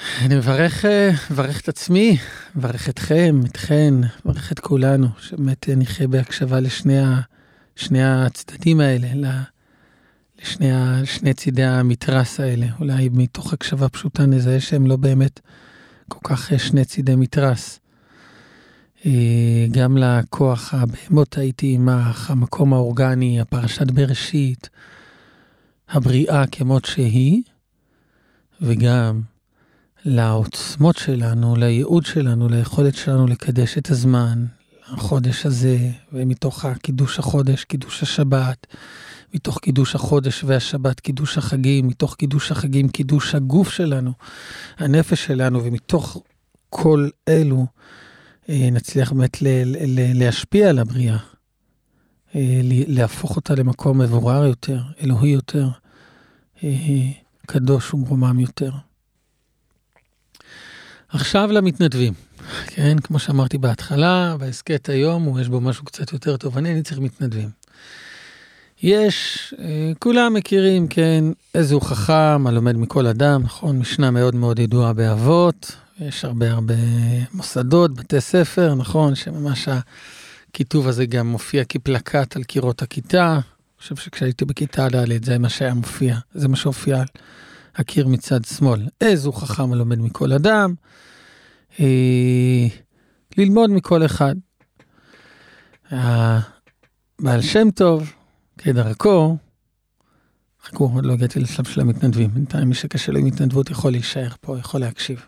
אני 0.00 0.36
מברך, 0.36 0.84
אה, 0.84 1.10
מברך 1.30 1.60
את 1.60 1.68
עצמי, 1.68 2.16
מברך 2.56 2.88
אתכם, 2.88 3.40
אתכן, 3.46 3.94
מברך 4.24 4.52
את 4.52 4.58
כולנו, 4.58 5.08
שבאמת 5.20 5.68
נחיה 5.76 6.08
בהקשבה 6.08 6.60
לשני 6.60 6.98
ה, 6.98 7.20
שני 7.76 8.04
הצדדים 8.04 8.80
האלה, 8.80 9.08
לשני 10.42 10.72
ה, 10.72 11.00
שני 11.04 11.34
צידי 11.34 11.64
המתרס 11.64 12.40
האלה. 12.40 12.66
אולי 12.80 13.08
מתוך 13.12 13.52
הקשבה 13.52 13.88
פשוטה 13.88 14.26
נזהה 14.26 14.60
שהם 14.60 14.86
לא 14.86 14.96
באמת 14.96 15.40
כל 16.08 16.18
כך 16.22 16.50
שני 16.58 16.84
צידי 16.84 17.14
מתרס. 17.14 17.80
אה, 19.06 19.66
גם 19.70 19.96
לכוח 19.96 20.74
הבהמות 20.74 21.38
הייתי 21.38 21.74
עמך, 21.74 22.30
המקום 22.30 22.72
האורגני, 22.72 23.40
הפרשת 23.40 23.90
בראשית, 23.90 24.68
הבריאה 25.88 26.46
כמות 26.46 26.84
שהיא, 26.84 27.42
וגם 28.62 29.20
לעוצמות 30.04 30.96
שלנו, 30.96 31.56
לייעוד 31.56 32.06
שלנו, 32.06 32.48
ליכולת 32.48 32.94
שלנו 32.94 33.26
לקדש 33.26 33.78
את 33.78 33.90
הזמן, 33.90 34.44
החודש 34.86 35.46
הזה, 35.46 35.78
ומתוך 36.12 36.64
הקידוש 36.64 37.18
החודש, 37.18 37.64
קידוש 37.64 38.02
השבת, 38.02 38.66
מתוך 39.34 39.58
קידוש 39.58 39.94
החודש 39.94 40.44
והשבת, 40.44 41.00
קידוש 41.00 41.38
החגים, 41.38 41.88
מתוך 41.88 42.14
קידוש 42.14 42.52
החגים, 42.52 42.88
קידוש 42.88 43.34
הגוף 43.34 43.70
שלנו, 43.70 44.12
הנפש 44.78 45.24
שלנו, 45.24 45.64
ומתוך 45.64 46.22
כל 46.70 47.08
אלו 47.28 47.66
אה, 48.48 48.68
נצליח 48.72 49.12
באמת 49.12 49.42
ל- 49.42 49.64
ל- 49.66 50.18
להשפיע 50.18 50.70
על 50.70 50.78
הבריאה, 50.78 51.18
אה, 52.34 52.60
להפוך 52.64 53.36
אותה 53.36 53.54
למקום 53.54 54.00
מבורר 54.00 54.44
יותר, 54.44 54.80
אלוהי 55.02 55.30
יותר, 55.30 55.68
אה, 56.64 57.10
קדוש 57.46 57.94
ומרומם 57.94 58.40
יותר. 58.40 58.70
עכשיו 61.12 61.52
למתנדבים. 61.52 62.12
כן, 62.66 62.98
כמו 62.98 63.18
שאמרתי 63.18 63.58
בהתחלה, 63.58 64.36
בהסכת 64.38 64.88
היום, 64.88 65.38
יש 65.40 65.48
בו 65.48 65.60
משהו 65.60 65.84
קצת 65.84 66.12
יותר 66.12 66.36
תובעני, 66.36 66.68
אני 66.68 66.74
אני 66.74 66.82
צריך 66.82 67.00
מתנדבים. 67.00 67.48
יש, 68.82 69.54
אה, 69.58 69.92
כולם 69.98 70.34
מכירים, 70.34 70.88
כן, 70.88 71.24
איזה 71.54 71.74
הוא 71.74 71.82
חכם, 71.82 72.46
הלומד 72.46 72.76
מכל 72.76 73.06
אדם, 73.06 73.42
נכון? 73.42 73.78
משנה 73.78 74.10
מאוד 74.10 74.34
מאוד 74.34 74.58
ידועה 74.58 74.92
באבות, 74.92 75.76
יש 76.00 76.24
הרבה 76.24 76.50
הרבה 76.50 76.74
מוסדות, 77.32 77.94
בתי 77.94 78.20
ספר, 78.20 78.74
נכון? 78.74 79.14
שממש 79.14 79.68
הכיתוב 79.68 80.88
הזה 80.88 81.06
גם 81.06 81.26
מופיע 81.26 81.64
כפלקט 81.64 82.36
על 82.36 82.42
קירות 82.42 82.82
הכיתה. 82.82 83.32
אני 83.32 83.82
חושב 83.82 83.96
שכשהייתי 83.96 84.44
בכיתה 84.44 84.88
ד' 84.88 85.24
זה 85.24 85.38
מה 85.38 85.48
שהיה 85.48 85.74
מופיע, 85.74 86.16
זה 86.34 86.48
מה 86.48 86.56
שהופיע 86.56 87.00
על 87.00 87.06
הקיר 87.76 88.08
מצד 88.08 88.44
שמאל. 88.44 88.86
איזה 89.00 89.28
הוא 89.28 89.34
חכם 89.34 89.72
הלומד 89.72 89.98
מכל 89.98 90.32
אדם. 90.32 90.74
אה, 91.80 92.66
ללמוד 93.38 93.70
מכל 93.70 94.04
אחד. 94.04 94.34
בעל 97.20 97.42
שם 97.42 97.70
טוב, 97.70 98.12
כדרכו, 98.58 99.36
חכו, 100.64 100.90
עוד 100.94 101.06
לא 101.06 101.12
הגעתי 101.12 101.40
לשלב 101.40 101.66
של 101.66 101.80
המתנדבים. 101.80 102.30
בינתיים 102.34 102.68
מי 102.68 102.74
שקשה 102.74 103.12
לו 103.12 103.18
עם 103.18 103.26
התנדבות 103.26 103.70
יכול 103.70 103.90
להישאר 103.90 104.28
פה, 104.40 104.58
יכול 104.58 104.80
להקשיב. 104.80 105.24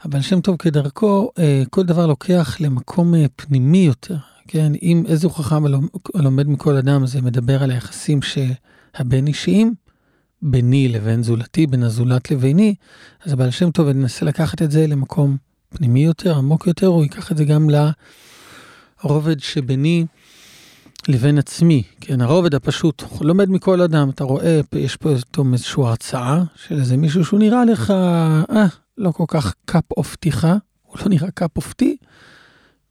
הבעל 0.00 0.22
שם 0.22 0.40
טוב 0.40 0.56
כדרכו, 0.56 1.30
אה, 1.38 1.62
כל 1.70 1.82
דבר 1.82 2.06
לוקח 2.06 2.56
למקום 2.60 3.14
אה, 3.14 3.24
פנימי 3.36 3.78
יותר, 3.78 4.16
כן? 4.48 4.72
אם 4.82 5.04
איזו 5.08 5.30
חכם 5.30 5.64
הלומד 6.14 6.48
מכל 6.48 6.76
אדם, 6.76 7.06
זה 7.06 7.22
מדבר 7.22 7.62
על 7.62 7.70
היחסים 7.70 8.20
שהבין 8.22 9.26
אישיים, 9.26 9.74
ביני 10.42 10.88
לבין 10.88 11.22
זולתי, 11.22 11.66
בין 11.66 11.82
הזולת 11.82 12.30
לביני, 12.30 12.74
אז 13.24 13.32
הבעל 13.32 13.50
שם 13.50 13.70
טוב 13.70 13.88
ננסה 13.88 14.24
לקחת 14.24 14.62
את 14.62 14.70
זה 14.70 14.86
למקום 14.86 15.36
פנימי 15.68 16.04
יותר, 16.04 16.38
עמוק 16.38 16.66
יותר, 16.66 16.86
הוא 16.86 17.02
ייקח 17.02 17.32
את 17.32 17.36
זה 17.36 17.44
גם 17.44 17.68
לרובד 19.04 19.40
שביני 19.40 20.06
לבין 21.08 21.38
עצמי, 21.38 21.82
כן, 22.00 22.20
הרובד 22.20 22.54
הפשוט, 22.54 23.02
הוא 23.08 23.26
לומד 23.26 23.50
מכל 23.50 23.80
אדם, 23.82 24.10
אתה 24.10 24.24
רואה, 24.24 24.60
יש 24.72 24.96
פה 24.96 25.10
פתאום 25.20 25.52
איזושהי 25.52 25.82
הרצאה 25.82 26.42
של 26.56 26.78
איזה 26.78 26.96
מישהו 26.96 27.24
שהוא 27.24 27.40
נראה 27.40 27.64
לך, 27.64 27.90
אה, 27.90 28.66
לא 28.98 29.10
כל 29.10 29.24
כך 29.28 29.54
cup 29.64 29.95
of 29.95 30.16
tea, 30.16 30.56
הוא 30.82 30.98
לא 31.00 31.08
נראה 31.08 31.30
cup 31.30 31.56
of 31.56 31.72
tea, 31.72 31.96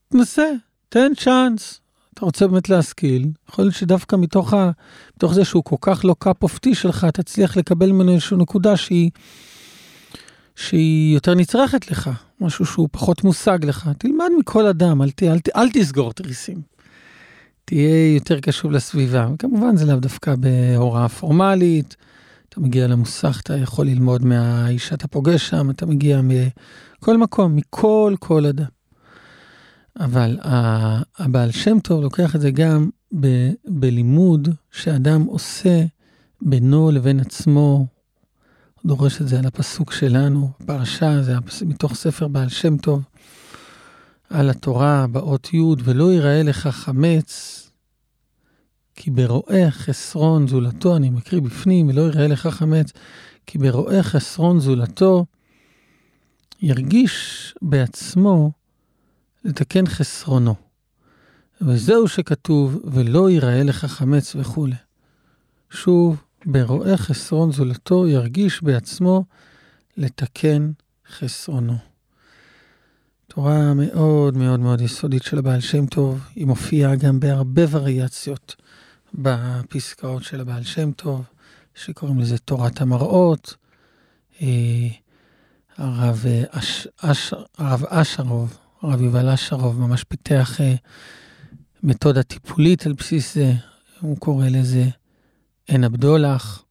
תנסה, 0.08 0.50
תן 0.88 1.12
צ'אנס, 1.16 1.80
אתה 2.16 2.24
רוצה 2.24 2.46
באמת 2.46 2.68
להשכיל, 2.68 3.28
יכול 3.48 3.64
להיות 3.64 3.74
שדווקא 3.74 4.16
מתוך, 4.16 4.54
ה, 4.54 4.70
מתוך 5.16 5.34
זה 5.34 5.44
שהוא 5.44 5.64
כל 5.64 5.76
כך 5.80 6.04
לא 6.04 6.16
cup 6.18 6.42
of 6.42 6.58
tea 6.58 6.74
שלך, 6.74 7.04
תצליח 7.04 7.56
לקבל 7.56 7.92
ממנו 7.92 8.12
איזושהי 8.12 8.36
נקודה 8.36 8.76
שהיא, 8.76 9.10
שהיא 10.54 11.14
יותר 11.14 11.34
נצרכת 11.34 11.90
לך, 11.90 12.10
משהו 12.40 12.66
שהוא 12.66 12.88
פחות 12.92 13.24
מושג 13.24 13.64
לך. 13.64 13.90
תלמד 13.98 14.28
מכל 14.38 14.66
אדם, 14.66 15.02
אל, 15.02 15.10
ת, 15.10 15.22
אל, 15.22 15.38
ת, 15.38 15.48
אל 15.56 15.70
תסגור 15.70 16.12
תריסים. 16.12 16.62
תהיה 17.64 18.14
יותר 18.14 18.40
קשוב 18.40 18.72
לסביבה. 18.72 19.28
וכמובן 19.34 19.76
זה 19.76 19.84
לאו 19.84 19.96
דווקא 19.96 20.34
בהוראה 20.36 21.08
פורמלית, 21.08 21.96
אתה 22.48 22.60
מגיע 22.60 22.86
למוסך, 22.86 23.40
אתה 23.44 23.56
יכול 23.56 23.86
ללמוד 23.86 24.24
מהאיש 24.24 24.88
שאתה 24.88 25.08
פוגש 25.08 25.48
שם, 25.48 25.70
אתה 25.70 25.86
מגיע 25.86 26.20
מכל 26.22 27.16
מקום, 27.16 27.56
מכל 27.56 28.14
כל 28.18 28.46
אדם. 28.46 28.75
אבל 30.00 30.38
הבעל 31.18 31.50
שם 31.50 31.80
טוב 31.80 32.02
לוקח 32.02 32.36
את 32.36 32.40
זה 32.40 32.50
גם 32.50 32.88
ב, 33.20 33.50
בלימוד 33.64 34.48
שאדם 34.72 35.22
עושה 35.22 35.84
בינו 36.42 36.90
לבין 36.90 37.20
עצמו. 37.20 37.86
דורש 38.84 39.20
את 39.20 39.28
זה 39.28 39.38
על 39.38 39.46
הפסוק 39.46 39.92
שלנו, 39.92 40.50
פרשה, 40.66 41.22
זה 41.22 41.34
מתוך 41.66 41.94
ספר 41.94 42.28
בעל 42.28 42.48
שם 42.48 42.76
טוב, 42.76 43.02
על 44.30 44.50
התורה 44.50 45.06
באות 45.06 45.54
י', 45.54 45.60
ולא 45.84 46.12
ייראה 46.12 46.42
לך 46.42 46.66
חמץ, 46.66 47.62
כי 48.96 49.10
ברואה 49.10 49.70
חסרון 49.70 50.48
זולתו, 50.48 50.96
אני 50.96 51.10
מקריא 51.10 51.40
בפנים, 51.40 51.88
ולא 51.88 52.00
ייראה 52.00 52.26
לך 52.28 52.46
חמץ, 52.46 52.92
כי 53.46 53.58
ברואה 53.58 54.02
חסרון 54.02 54.60
זולתו, 54.60 55.26
ירגיש 56.62 57.54
בעצמו 57.62 58.50
לתקן 59.46 59.86
חסרונו. 59.86 60.54
וזהו 61.60 62.08
שכתוב, 62.08 62.80
ולא 62.84 63.30
ייראה 63.30 63.62
לך 63.62 63.84
חמץ 63.84 64.36
וכולי. 64.38 64.74
שוב, 65.70 66.22
ברואה 66.46 66.96
חסרון 66.96 67.52
זולתו, 67.52 68.08
ירגיש 68.08 68.62
בעצמו 68.62 69.24
לתקן 69.96 70.70
חסרונו. 71.18 71.76
תורה 73.26 73.74
מאוד 73.74 74.36
מאוד 74.36 74.60
מאוד 74.60 74.80
יסודית 74.80 75.22
של 75.22 75.38
הבעל 75.38 75.60
שם 75.60 75.86
טוב, 75.86 76.20
היא 76.34 76.46
מופיעה 76.46 76.96
גם 76.96 77.20
בהרבה 77.20 77.62
וריאציות 77.70 78.56
בפסקאות 79.14 80.22
של 80.22 80.40
הבעל 80.40 80.62
שם 80.62 80.92
טוב, 80.92 81.24
שקוראים 81.74 82.20
לזה 82.20 82.38
תורת 82.38 82.80
המראות. 82.80 83.54
אה, 84.42 84.88
הרב, 85.76 86.24
אש, 86.50 86.88
אש, 87.00 87.34
הרב 87.58 87.84
אשרוב, 87.88 88.58
הרב 88.86 89.02
יובל 89.02 89.28
אשרוב, 89.28 89.80
ממש 89.80 90.04
פיתח 90.04 90.60
אה, 90.60 90.74
מתודה 91.82 92.22
טיפולית 92.22 92.86
על 92.86 92.92
בסיס 92.92 93.34
זה, 93.34 93.52
הוא 94.00 94.16
קורא 94.16 94.48
לזה 94.48 94.84
עין 95.66 95.84
הבדולח. 95.84 96.64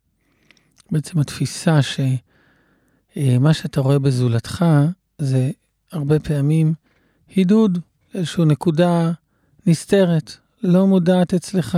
בעצם 0.91 1.19
התפיסה 1.19 1.79
שמה 1.81 3.53
שאתה 3.53 3.81
רואה 3.81 3.99
בזולתך 3.99 4.65
זה 5.17 5.51
הרבה 5.91 6.19
פעמים 6.19 6.73
הידוד, 7.35 7.79
איזושהי 8.13 8.45
נקודה 8.45 9.11
נסתרת, 9.65 10.37
לא 10.63 10.87
מודעת 10.87 11.33
אצלך. 11.33 11.77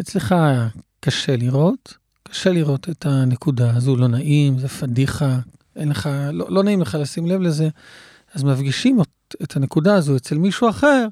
אצלך 0.00 0.34
קשה 1.00 1.36
לראות, 1.36 1.96
קשה 2.22 2.52
לראות 2.52 2.88
את 2.88 3.06
הנקודה 3.06 3.76
הזו, 3.76 3.96
לא 3.96 4.08
נעים, 4.08 4.58
זה 4.58 4.68
פדיחה, 4.68 5.38
אין 5.76 5.88
לך, 5.88 6.08
לא, 6.32 6.46
לא 6.50 6.62
נעים 6.62 6.80
לך 6.80 6.98
לשים 7.00 7.26
לב 7.26 7.40
לזה, 7.40 7.68
אז 8.34 8.44
מפגישים 8.44 9.00
את, 9.00 9.34
את 9.42 9.56
הנקודה 9.56 9.94
הזו 9.94 10.16
אצל 10.16 10.38
מישהו 10.38 10.68
אחר, 10.68 11.06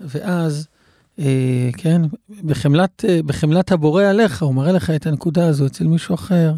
ואז, 0.00 0.66
אה, 1.18 1.70
כן, 1.76 2.02
בחמלת, 2.44 3.04
אה, 3.04 3.22
בחמלת 3.22 3.72
הבורא 3.72 4.04
עליך, 4.04 4.42
הוא 4.42 4.54
מראה 4.54 4.72
לך 4.72 4.90
את 4.90 5.06
הנקודה 5.06 5.46
הזו 5.46 5.66
אצל 5.66 5.86
מישהו 5.86 6.14
אחר, 6.14 6.54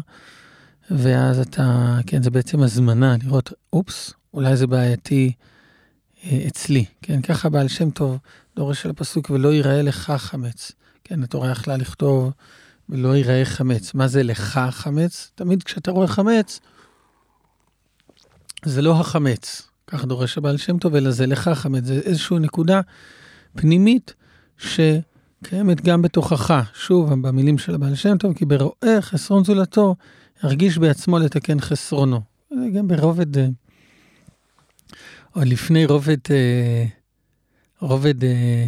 ואז 0.91 1.39
אתה, 1.39 1.97
כן, 2.07 2.23
זה 2.23 2.29
בעצם 2.29 2.63
הזמנה 2.63 3.15
לראות, 3.23 3.53
אופס, 3.73 4.13
אולי 4.33 4.55
זה 4.55 4.67
בעייתי 4.67 5.31
אה, 6.25 6.43
אצלי, 6.47 6.85
כן, 7.01 7.21
ככה 7.21 7.49
בעל 7.49 7.67
שם 7.67 7.89
טוב 7.89 8.17
דורש 8.55 8.81
של 8.81 8.89
הפסוק, 8.89 9.29
ולא 9.29 9.53
ייראה 9.53 9.81
לך 9.81 10.13
חמץ. 10.17 10.71
כן, 11.03 11.23
התורה 11.23 11.51
יכלה 11.51 11.77
לכתוב, 11.77 12.31
ולא 12.89 13.15
ייראה 13.15 13.45
חמץ. 13.45 13.93
מה 13.93 14.07
זה 14.07 14.23
לך 14.23 14.59
חמץ? 14.71 15.31
תמיד 15.35 15.63
כשאתה 15.63 15.91
רואה 15.91 16.07
חמץ, 16.07 16.59
זה 18.65 18.81
לא 18.81 18.99
החמץ, 18.99 19.70
כך 19.91 20.05
דורש 20.05 20.37
הבעל 20.37 20.57
שם 20.57 20.77
טוב, 20.77 20.95
אלא 20.95 21.11
זה 21.11 21.25
חמץ, 21.35 21.83
זה 21.83 21.93
איזושהי 21.93 22.39
נקודה 22.39 22.81
פנימית 23.55 24.13
שקיימת 24.57 25.81
גם 25.81 26.01
בתוכך. 26.01 26.53
שוב, 26.73 27.13
במילים 27.13 27.57
של 27.57 27.75
הבעל 27.75 27.95
שם 27.95 28.17
טוב, 28.17 28.33
כי 28.33 28.45
ברואה 28.45 29.01
חסרון 29.01 29.43
זולתו, 29.43 29.95
ירגיש 30.43 30.77
בעצמו 30.77 31.19
לתקן 31.19 31.59
חסרונו. 31.59 32.21
זה 32.49 32.69
גם 32.73 32.87
ברובד, 32.87 33.37
אה, 33.37 33.47
עוד 35.31 35.47
לפני 35.47 35.85
רובד, 35.85 36.17
אה, 36.31 36.85
רובד 37.81 38.23
אה, 38.23 38.65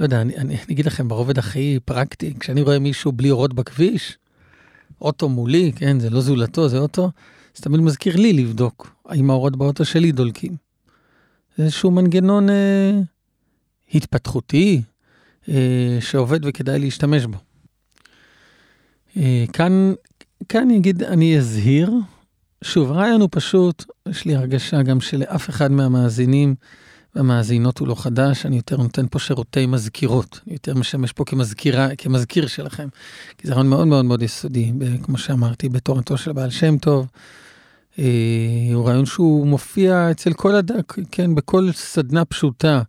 לא 0.00 0.04
יודע, 0.04 0.20
אני, 0.20 0.36
אני, 0.36 0.54
אני 0.54 0.74
אגיד 0.74 0.86
לכם, 0.86 1.08
ברובד 1.08 1.38
הכי 1.38 1.78
פרקטי, 1.84 2.34
כשאני 2.40 2.62
רואה 2.62 2.78
מישהו 2.78 3.12
בלי 3.12 3.30
אורות 3.30 3.54
בכביש, 3.54 4.18
אוטו 5.00 5.28
מולי, 5.28 5.72
כן, 5.76 6.00
זה 6.00 6.10
לא 6.10 6.20
זולתו, 6.20 6.68
זה 6.68 6.78
אוטו, 6.78 7.10
זה 7.54 7.62
תמיד 7.62 7.80
מזכיר 7.80 8.16
לי 8.16 8.32
לבדוק 8.32 8.96
האם 9.06 9.30
האורות 9.30 9.56
באוטו 9.56 9.84
שלי 9.84 10.12
דולקים. 10.12 10.65
זה 11.56 11.64
איזשהו 11.64 11.90
מנגנון 11.90 12.50
אה, 12.50 12.90
התפתחותי 13.94 14.82
אה, 15.48 15.98
שעובד 16.00 16.40
וכדאי 16.44 16.78
להשתמש 16.78 17.24
בו. 17.24 17.38
אה, 19.16 19.44
כאן, 19.52 19.94
כאן 20.48 20.62
אני 20.62 20.76
אגיד, 20.76 21.02
אני 21.02 21.38
אזהיר. 21.38 21.90
שוב, 22.64 22.92
הרעיון 22.92 23.20
הוא 23.20 23.28
פשוט, 23.32 23.84
יש 24.08 24.24
לי 24.24 24.36
הרגשה 24.36 24.82
גם 24.82 25.00
שלאף 25.00 25.50
אחד 25.50 25.70
מהמאזינים, 25.72 26.54
והמאזינות 27.14 27.78
הוא 27.78 27.88
לא 27.88 27.94
חדש, 27.94 28.46
אני 28.46 28.56
יותר 28.56 28.76
נותן 28.76 29.06
פה 29.10 29.18
שירותי 29.18 29.66
מזכירות, 29.66 30.40
אני 30.46 30.52
יותר 30.54 30.74
משמש 30.74 31.12
פה 31.12 31.24
כמזכירה, 31.24 31.96
כמזכיר 31.98 32.46
שלכם, 32.46 32.88
כי 33.38 33.48
זה 33.48 33.54
רעיון 33.54 33.68
מאוד 33.68 33.86
מאוד 33.86 34.04
מאוד 34.04 34.22
יסודי, 34.22 34.72
כמו 35.02 35.18
שאמרתי, 35.18 35.68
בתורתו 35.68 36.18
של 36.18 36.32
בעל 36.32 36.50
שם 36.50 36.78
טוב. 36.78 37.06
אה, 37.98 38.74
הוא 38.74 38.86
רעיון 38.86 39.06
שהוא 39.06 39.46
מופיע 39.46 40.10
אצל 40.10 40.32
כל 40.32 40.54
אדם, 40.54 40.76
כן, 41.10 41.34
בכל 41.34 41.72
סדנה 41.72 42.24
פשוטה 42.24 42.82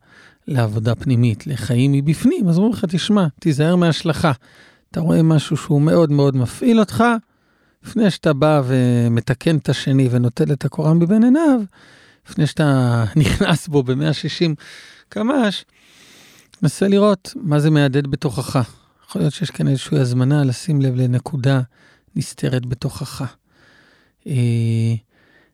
לעבודה 0.47 0.95
פנימית, 0.95 1.47
לחיים 1.47 1.91
מבפנים, 1.91 2.49
אז 2.49 2.57
אומרים 2.57 2.73
לך, 2.73 2.85
תשמע, 2.85 3.27
תיזהר 3.39 3.75
מהשלכה. 3.75 4.31
אתה 4.91 4.99
רואה 4.99 5.23
משהו 5.23 5.57
שהוא 5.57 5.81
מאוד 5.81 6.11
מאוד 6.11 6.35
מפעיל 6.35 6.79
אותך, 6.79 7.03
לפני 7.83 8.11
שאתה 8.11 8.33
בא 8.33 8.61
ומתקן 8.65 9.57
את 9.57 9.69
השני 9.69 10.07
ונוטל 10.11 10.51
את 10.51 10.65
הקורם 10.65 10.99
מבין 10.99 11.23
עיניו, 11.23 11.61
לפני 12.29 12.47
שאתה 12.47 13.03
נכנס 13.15 13.67
בו 13.67 13.83
ב-160 13.83 14.55
קמ"ש, 15.09 15.65
נסה 16.61 16.87
לראות 16.87 17.33
מה 17.35 17.59
זה 17.59 17.69
מהדהד 17.69 18.07
בתוכך. 18.07 18.59
יכול 19.07 19.21
להיות 19.21 19.33
שיש 19.33 19.51
כאן 19.51 19.67
איזושהי 19.67 19.99
הזמנה 19.99 20.43
לשים 20.43 20.81
לב 20.81 20.95
לנקודה 20.95 21.61
נסתרת 22.15 22.65
בתוכך. 22.65 23.35
אה, 24.27 24.95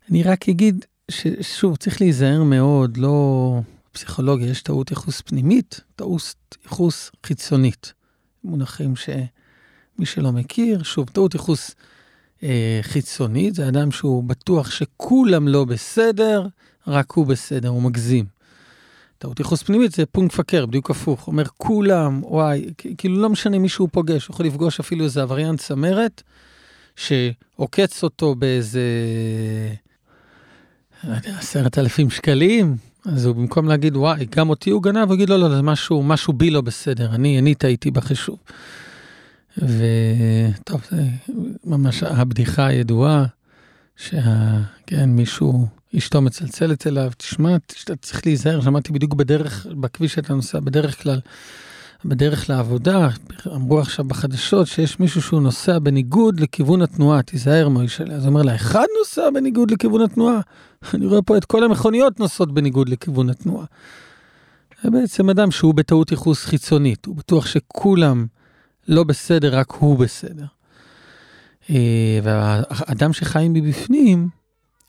אני 0.09 0.23
רק 0.23 0.49
אגיד 0.49 0.86
ששוב, 1.12 1.75
צריך 1.75 2.01
להיזהר 2.01 2.43
מאוד, 2.43 2.97
לא... 2.97 3.62
פסיכולוגיה 3.93 4.49
יש 4.49 4.62
טעות 4.62 4.91
ייחוס 4.91 5.21
פנימית, 5.21 5.81
טעות 5.95 6.36
ייחוס 6.63 7.12
חיצונית. 7.25 7.93
מונחים 8.43 8.95
שמי 8.95 10.05
שלא 10.05 10.31
מכיר, 10.31 10.83
שוב, 10.83 11.09
טעות 11.09 11.33
ייחוס 11.33 11.75
אה, 12.43 12.79
חיצונית, 12.81 13.55
זה 13.55 13.67
אדם 13.67 13.91
שהוא 13.91 14.23
בטוח 14.23 14.71
שכולם 14.71 15.47
לא 15.47 15.65
בסדר, 15.65 16.47
רק 16.88 17.12
הוא 17.12 17.25
בסדר, 17.25 17.69
הוא 17.69 17.81
מגזים. 17.81 18.25
טעות 19.17 19.39
ייחוס 19.39 19.63
פנימית 19.63 19.91
זה 19.91 20.05
פונקט 20.05 20.36
פקר, 20.36 20.65
בדיוק 20.65 20.89
הפוך. 20.89 21.27
אומר 21.27 21.45
כולם, 21.57 22.21
וואי, 22.23 22.65
כאילו 22.97 23.21
לא 23.21 23.29
משנה 23.29 23.59
מי 23.59 23.69
שהוא 23.69 23.89
פוגש, 23.91 24.27
הוא 24.27 24.33
יכול 24.33 24.45
לפגוש 24.45 24.79
אפילו 24.79 25.03
איזה 25.03 25.21
עבריין 25.21 25.57
צמרת, 25.57 26.23
שעוקץ 26.95 28.03
אותו 28.03 28.36
באיזה, 28.36 28.82
לא 31.03 31.15
יודע, 31.15 31.38
עשרת 31.38 31.77
אלפים 31.77 32.10
שקלים, 32.10 32.75
אז 33.06 33.25
הוא 33.25 33.36
במקום 33.36 33.67
להגיד, 33.67 33.95
וואי, 33.95 34.25
גם 34.36 34.49
אותי 34.49 34.69
הוא 34.69 34.84
גנב, 34.84 35.08
הוא 35.08 35.13
יגיד, 35.13 35.29
לא, 35.29 35.39
לא, 35.39 35.56
זה 35.56 35.62
משהו, 35.62 36.03
משהו 36.03 36.34
בי 36.34 36.49
לא 36.49 36.62
בסדר, 36.62 37.15
אני, 37.15 37.39
אני 37.39 37.56
טעיתי 37.56 37.91
בחישוב. 37.91 38.38
וטוב, 39.58 40.82
זה 40.91 41.03
ממש 41.63 42.03
הבדיחה 42.03 42.65
הידועה, 42.65 43.25
שכן, 43.97 45.10
מישהו, 45.10 45.67
אשתו 45.97 46.21
מצלצלת 46.21 46.88
אליו, 46.88 47.12
תשמע, 47.17 47.56
אתה 47.84 47.95
צריך 47.95 48.25
להיזהר, 48.25 48.62
שמעתי 48.62 48.91
בדיוק 48.91 49.13
בדרך, 49.13 49.67
בכביש 49.82 50.13
שאתה 50.13 50.34
נוסע, 50.34 50.60
בדרך 50.60 51.03
כלל, 51.03 51.19
בדרך 52.05 52.49
לעבודה, 52.49 53.07
אמרו 53.47 53.79
עכשיו 53.79 54.05
בחדשות 54.05 54.67
שיש 54.67 54.99
מישהו 54.99 55.21
שהוא 55.21 55.41
נוסע 55.41 55.79
בניגוד 55.79 56.39
לכיוון 56.39 56.81
התנועה, 56.81 57.21
תיזהר 57.21 57.69
מוישה. 57.69 58.03
אז 58.03 58.25
הוא 58.25 58.29
אומר 58.29 58.41
לה, 58.41 58.55
אחד 58.55 58.85
נוסע 58.99 59.29
בניגוד 59.33 59.71
לכיוון 59.71 60.01
התנועה, 60.01 60.39
אני 60.93 61.05
רואה 61.05 61.21
פה 61.21 61.37
את 61.37 61.45
כל 61.45 61.63
המכוניות 61.63 62.19
נוסעות 62.19 62.53
בניגוד 62.53 62.89
לכיוון 62.89 63.29
התנועה. 63.29 63.65
זה 64.83 64.91
בעצם 64.91 65.29
אדם 65.29 65.51
שהוא 65.51 65.73
בטעות 65.73 66.11
ייחוס 66.11 66.45
חיצונית, 66.45 67.05
הוא 67.05 67.15
בטוח 67.15 67.45
שכולם 67.45 68.25
לא 68.87 69.03
בסדר, 69.03 69.55
רק 69.55 69.71
הוא 69.71 69.97
בסדר. 69.97 70.45
אה, 71.69 72.19
והאדם 72.23 73.13
שחי 73.13 73.47
מבפנים, 73.49 74.29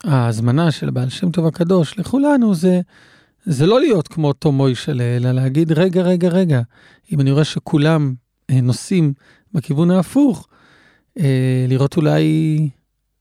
ההזמנה 0.05 0.71
של 0.71 0.91
בעל 0.91 1.09
שם 1.09 1.31
טוב 1.31 1.47
הקדוש 1.47 1.99
לכולנו 1.99 2.55
זה, 2.55 2.81
זה 3.47 3.67
לא 3.67 3.81
להיות 3.81 4.09
כמו 4.09 4.29
אותו 4.29 4.53
מוישלה, 4.53 5.17
אלא 5.17 5.33
להגיד, 5.33 5.73
רגע, 5.73 6.03
רגע, 6.03 6.29
רגע, 6.29 6.61
אם 7.13 7.21
אני 7.21 7.31
רואה 7.31 7.45
שכולם 7.45 8.15
אה, 8.51 8.61
נוסעים 8.61 9.13
בכיוון 9.53 9.91
ההפוך, 9.91 10.49
אה, 11.19 11.67
לראות 11.69 11.97
אולי, 11.97 12.69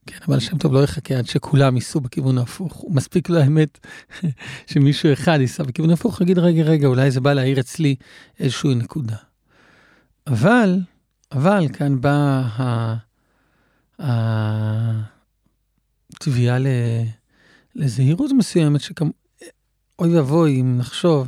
כן, 0.07 0.17
אבל 0.27 0.39
שם 0.39 0.57
טוב 0.57 0.73
לא 0.73 0.83
יחכה 0.83 1.15
עד 1.15 1.27
שכולם 1.27 1.75
ייסעו 1.75 2.01
בכיוון 2.01 2.37
ההפוך. 2.37 2.85
מספיק 2.89 3.29
לו 3.29 3.39
האמת 3.39 3.79
שמישהו 4.71 5.13
אחד 5.13 5.37
ייסע 5.41 5.63
בכיוון 5.63 5.89
ההפוך, 5.89 6.21
יגיד, 6.21 6.39
רגע, 6.39 6.63
רגע, 6.63 6.87
אולי 6.87 7.11
זה 7.11 7.21
בא 7.21 7.33
להעיר 7.33 7.59
אצלי 7.59 7.95
איזושהי 8.39 8.75
נקודה. 8.75 9.15
אבל, 10.27 10.79
אבל 11.31 11.67
כאן 11.73 12.01
באה 12.01 12.95
התביעה 16.09 16.57
לזהירות 17.75 18.31
מסוימת, 18.37 18.81
שכם... 18.81 19.09
אוי 19.99 20.15
ואבוי 20.15 20.61
אם 20.61 20.77
נחשוב, 20.77 21.27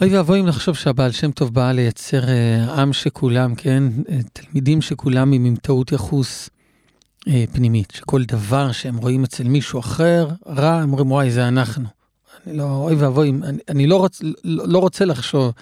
אוי 0.00 0.16
ואבוי 0.16 0.40
אם 0.40 0.46
נחשוב 0.46 0.76
שהבעל 0.76 1.12
שם 1.12 1.30
טוב 1.30 1.54
בא 1.54 1.72
לייצר 1.72 2.28
אה, 2.28 2.82
עם 2.82 2.92
שכולם, 2.92 3.54
כן, 3.54 3.82
אה, 4.08 4.18
תלמידים 4.32 4.82
שכולם 4.82 5.32
עם, 5.32 5.44
עם 5.44 5.56
טעות 5.56 5.92
יחוס 5.92 6.50
אה, 7.28 7.44
פנימית, 7.52 7.90
שכל 7.90 8.24
דבר 8.24 8.72
שהם 8.72 8.96
רואים 8.96 9.24
אצל 9.24 9.44
מישהו 9.44 9.80
אחר 9.80 10.28
רע, 10.46 10.74
הם 10.74 10.90
אומרים, 10.90 11.10
וואי, 11.10 11.30
זה 11.30 11.48
אנחנו. 11.48 11.84
אני 12.46 12.56
לא, 12.56 12.64
אוי 12.64 12.94
ואבוי, 12.94 13.28
אני, 13.28 13.58
אני 13.68 13.86
לא, 13.86 13.96
רוצ, 13.96 14.20
לא, 14.44 14.68
לא 14.68 14.78
רוצה 14.78 15.04
לחשוב 15.04 15.52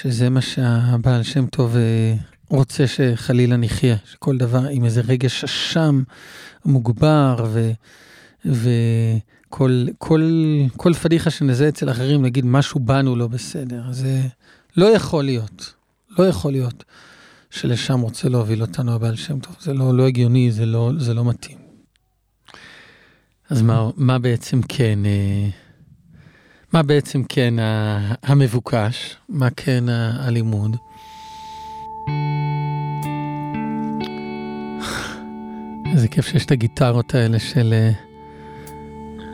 שזה 0.00 0.30
מה 0.30 0.40
שהבעל 0.40 1.22
שם 1.22 1.46
טוב 1.46 1.76
אה, 1.76 2.14
רוצה 2.48 2.86
שחלילה 2.86 3.56
נחיה, 3.56 3.96
שכל 4.04 4.36
דבר 4.36 4.66
עם 4.70 4.84
איזה 4.84 5.00
רגש 5.00 5.44
אשם 5.44 6.02
מוגבר, 6.64 7.46
ו, 7.48 7.70
וכל 8.44 9.33
כל, 9.54 9.86
כל 10.76 10.92
פדיחה 10.92 11.30
שנזה 11.30 11.68
אצל 11.68 11.90
אחרים, 11.90 12.22
נגיד 12.22 12.44
משהו 12.46 12.80
בנו 12.80 13.16
לא 13.16 13.26
בסדר. 13.26 13.82
זה 13.90 14.22
לא 14.76 14.86
יכול 14.86 15.24
להיות, 15.24 15.74
לא 16.18 16.24
יכול 16.24 16.52
להיות 16.52 16.84
שלשם 17.50 18.00
רוצה 18.00 18.28
להוביל 18.28 18.62
אותנו 18.62 18.94
הבעל 18.94 19.16
שם 19.16 19.38
טוב. 19.38 19.56
זה 19.60 19.74
לא, 19.74 19.96
לא 19.96 20.06
הגיוני, 20.06 20.52
זה 20.52 20.66
לא, 20.66 20.90
זה 20.98 21.14
לא 21.14 21.24
מתאים. 21.24 21.58
אז 23.50 23.62
מה, 23.62 23.90
מה 23.96 24.18
בעצם 24.18 24.60
כן... 24.62 24.98
אה, 25.06 25.48
מה 26.72 26.82
בעצם 26.82 27.22
כן 27.28 27.54
המבוקש, 28.22 29.16
מה 29.28 29.48
כן 29.50 29.84
הלימוד. 29.88 30.76
איזה 35.92 36.08
כיף 36.08 36.26
שיש 36.26 36.44
את 36.44 36.50
הגיטרות 36.50 37.14
האלה 37.14 37.38
של, 37.38 37.74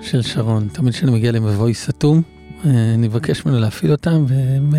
של 0.02 0.22
שרון. 0.22 0.68
תמיד 0.72 0.94
כשאני 0.94 1.12
מגיע 1.12 1.32
למבוי 1.32 1.74
סתום, 1.74 2.22
אני 2.64 3.08
מבקש 3.08 3.46
ממנו 3.46 3.60
להפעיל 3.60 3.92
אותם, 3.92 4.24
והן, 4.28 4.70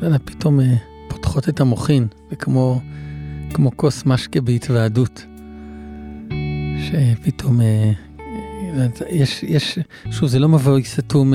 לא 0.00 0.06
יודע, 0.06 0.18
פתאום 0.24 0.60
פותחות 1.08 1.48
את 1.48 1.60
המוחין, 1.60 2.06
וכמו 2.32 2.80
כמו 3.54 3.76
כוס 3.76 4.06
משקה 4.06 4.40
בהתוועדות. 4.40 5.24
שפתאום 6.78 7.60
יש, 9.10 9.42
יש, 9.42 9.78
שוב, 10.10 10.28
זה 10.28 10.38
לא 10.38 10.48
מבוי 10.48 10.84
סתום 10.84 11.32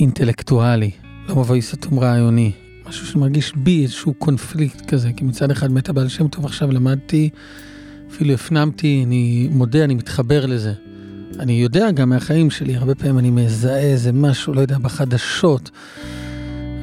אינטלקטואלי, 0.00 0.90
לא 1.28 1.36
מבוי 1.36 1.62
סתום 1.62 1.98
רעיוני, 1.98 2.52
משהו 2.88 3.06
שמרגיש 3.06 3.52
בי 3.56 3.82
איזשהו 3.82 4.14
קונפליקט 4.14 4.86
כזה, 4.86 5.12
כי 5.16 5.24
מצד 5.24 5.50
אחד 5.50 5.72
מת 5.72 5.88
הבעל 5.88 6.08
שם 6.08 6.28
טוב 6.28 6.44
עכשיו 6.44 6.72
למדתי, 6.72 7.30
אפילו 8.10 8.34
הפנמתי, 8.34 9.02
אני 9.06 9.48
מודה, 9.52 9.84
אני 9.84 9.94
מתחבר 9.94 10.46
לזה. 10.46 10.72
אני 11.40 11.52
יודע 11.52 11.90
גם 11.90 12.08
מהחיים 12.08 12.50
שלי, 12.50 12.76
הרבה 12.76 12.94
פעמים 12.94 13.18
אני 13.18 13.30
מזהה 13.30 13.80
איזה 13.80 14.12
משהו, 14.12 14.54
לא 14.54 14.60
יודע, 14.60 14.78
בחדשות, 14.78 15.70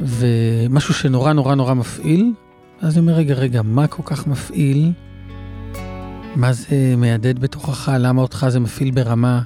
ומשהו 0.02 0.93
שנורא 0.93 1.34
נורא 1.34 1.56
נורא 1.56 1.74
מפעיל, 1.74 2.34
אז 2.82 2.93
אני 2.93 3.02
אומר, 3.02 3.13
רגע, 3.13 3.34
רגע, 3.34 3.62
מה 3.62 3.88
כל 3.88 4.04
כך 4.06 4.28
מפעיל? 4.28 4.91
מה 6.36 6.54
זה 6.54 6.96
מהדהד 6.98 7.39
בתוכך? 7.39 7.91
למה 8.00 8.22
אותך 8.22 8.46
זה 8.50 8.60
מפעיל 8.60 8.91
ברמה 8.91 9.41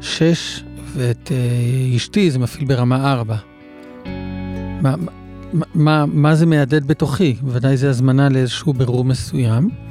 6 0.00 0.64
ואת 0.92 1.28
uh, 1.28 1.96
אשתי 1.96 2.30
זה 2.30 2.38
מפעיל 2.38 2.64
ברמה 2.64 3.12
4. 3.12 3.36
מה, 4.82 4.94
מה, 5.52 5.64
מה, 5.74 6.06
מה 6.06 6.34
זה 6.34 6.46
מהדהד 6.46 6.86
בתוכי? 6.86 7.36
בוודאי 7.42 7.76
זה 7.76 7.90
הזמנה 7.90 8.28
לאיזשהו 8.28 8.72
ברור 8.72 9.04
מסוים. 9.04 9.85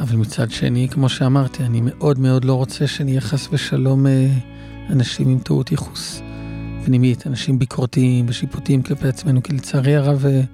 אבל 0.00 0.16
מצד 0.16 0.50
שני, 0.50 0.88
כמו 0.90 1.08
שאמרתי, 1.08 1.64
אני 1.64 1.80
מאוד 1.84 2.18
מאוד 2.18 2.44
לא 2.44 2.54
רוצה 2.54 2.86
שנהיה 2.86 3.20
חס 3.20 3.48
ושלום 3.52 4.06
uh, 4.06 4.90
אנשים 4.92 5.28
עם 5.28 5.38
טעות 5.38 5.70
ייחוס 5.70 6.22
פנימית, 6.84 7.26
אנשים 7.26 7.58
ביקורתיים 7.58 8.26
ושיפוטיים 8.28 8.82
כלפי 8.82 9.08
עצמנו, 9.08 9.42
כי 9.42 9.52
לצערי 9.52 9.96
הרב, 9.96 10.24
uh, 10.24 10.46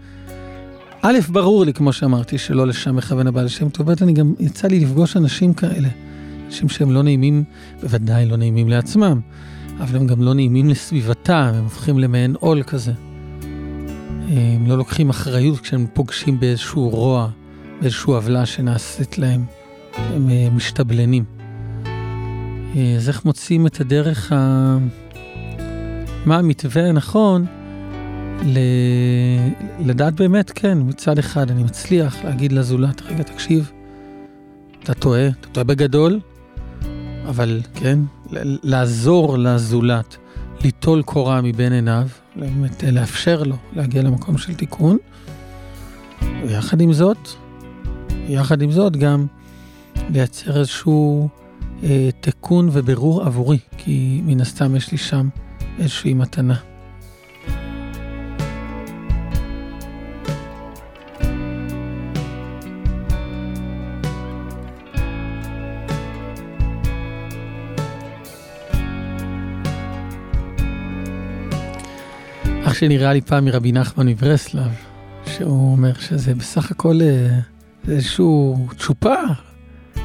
א', 1.02 1.18
ברור 1.28 1.64
לי, 1.64 1.72
כמו 1.72 1.92
שאמרתי, 1.92 2.38
שלא 2.38 2.66
לשם 2.66 2.96
מכוון 2.96 3.26
הבעל 3.26 3.48
שם 3.48 3.68
טוב, 3.68 3.90
אני 3.90 4.12
גם 4.12 4.34
יצא 4.38 4.68
לי 4.68 4.80
לפגוש 4.80 5.16
אנשים 5.16 5.54
כאלה. 5.54 5.88
אנשים 6.46 6.68
שהם 6.68 6.90
לא 6.90 7.02
נעימים, 7.02 7.44
בוודאי 7.82 8.26
לא 8.26 8.36
נעימים 8.36 8.68
לעצמם, 8.68 9.20
אבל 9.80 9.96
הם 9.96 10.06
גם 10.06 10.22
לא 10.22 10.34
נעימים 10.34 10.68
לסביבתם, 10.68 11.52
הם 11.54 11.64
הופכים 11.64 11.98
למעין 11.98 12.34
עול 12.40 12.62
כזה. 12.62 12.92
הם 14.28 14.66
לא 14.66 14.78
לוקחים 14.78 15.10
אחריות 15.10 15.60
כשהם 15.60 15.86
פוגשים 15.92 16.40
באיזשהו 16.40 16.88
רוע, 16.88 17.30
באיזשהו 17.80 18.14
עוולה 18.14 18.46
שנעשית 18.46 19.18
להם. 19.18 19.44
הם 19.96 20.30
אה, 20.30 20.48
משתבלנים. 20.50 21.24
אז 22.96 23.08
איך 23.08 23.24
מוצאים 23.24 23.66
את 23.66 23.80
הדרך, 23.80 24.32
ה... 24.32 24.78
מה 26.26 26.38
המתווה 26.38 26.88
הנכון 26.88 27.46
ל... 28.44 28.58
לדעת 29.86 30.14
באמת, 30.14 30.50
כן, 30.50 30.78
מצד 30.80 31.18
אחד 31.18 31.50
אני 31.50 31.62
מצליח 31.62 32.24
להגיד 32.24 32.52
לזולת, 32.52 33.02
רגע, 33.02 33.22
תקשיב, 33.22 33.72
אתה 34.82 34.94
טועה, 34.94 35.28
אתה 35.28 35.48
טועה 35.52 35.64
בגדול, 35.64 36.20
אבל 37.28 37.60
כן, 37.74 37.98
לעזור 38.62 39.38
לזולת, 39.38 40.16
ליטול 40.64 41.02
קורה 41.02 41.40
מבין 41.40 41.72
עיניו, 41.72 42.08
באמת 42.36 42.84
לאפשר 42.84 43.42
לו 43.42 43.56
להגיע 43.72 44.02
למקום 44.02 44.38
של 44.38 44.54
תיקון. 44.54 44.96
ויחד 46.46 46.80
עם 46.80 46.92
זאת, 46.92 47.28
יחד 48.28 48.62
עם 48.62 48.70
זאת 48.70 48.96
גם 48.96 49.26
לייצר 50.10 50.58
איזשהו 50.58 51.28
אה, 51.82 52.08
תיקון 52.20 52.68
ובירור 52.72 53.22
עבורי, 53.22 53.58
כי 53.78 54.20
מן 54.24 54.40
הסתם 54.40 54.76
יש 54.76 54.92
לי 54.92 54.98
שם 54.98 55.28
איזושהי 55.78 56.14
מתנה. 56.14 56.56
אח 72.64 72.74
שנראה 72.74 73.12
לי 73.12 73.20
פעם 73.20 73.44
מרבי 73.44 73.72
נחמן 73.72 74.08
מברסלב, 74.08 74.70
שהוא 75.26 75.72
אומר 75.72 75.94
שזה 75.94 76.34
בסך 76.34 76.70
הכל 76.70 76.98
אה, 77.02 77.38
איזשהו 77.88 78.66
צ'ופר, 78.78 79.24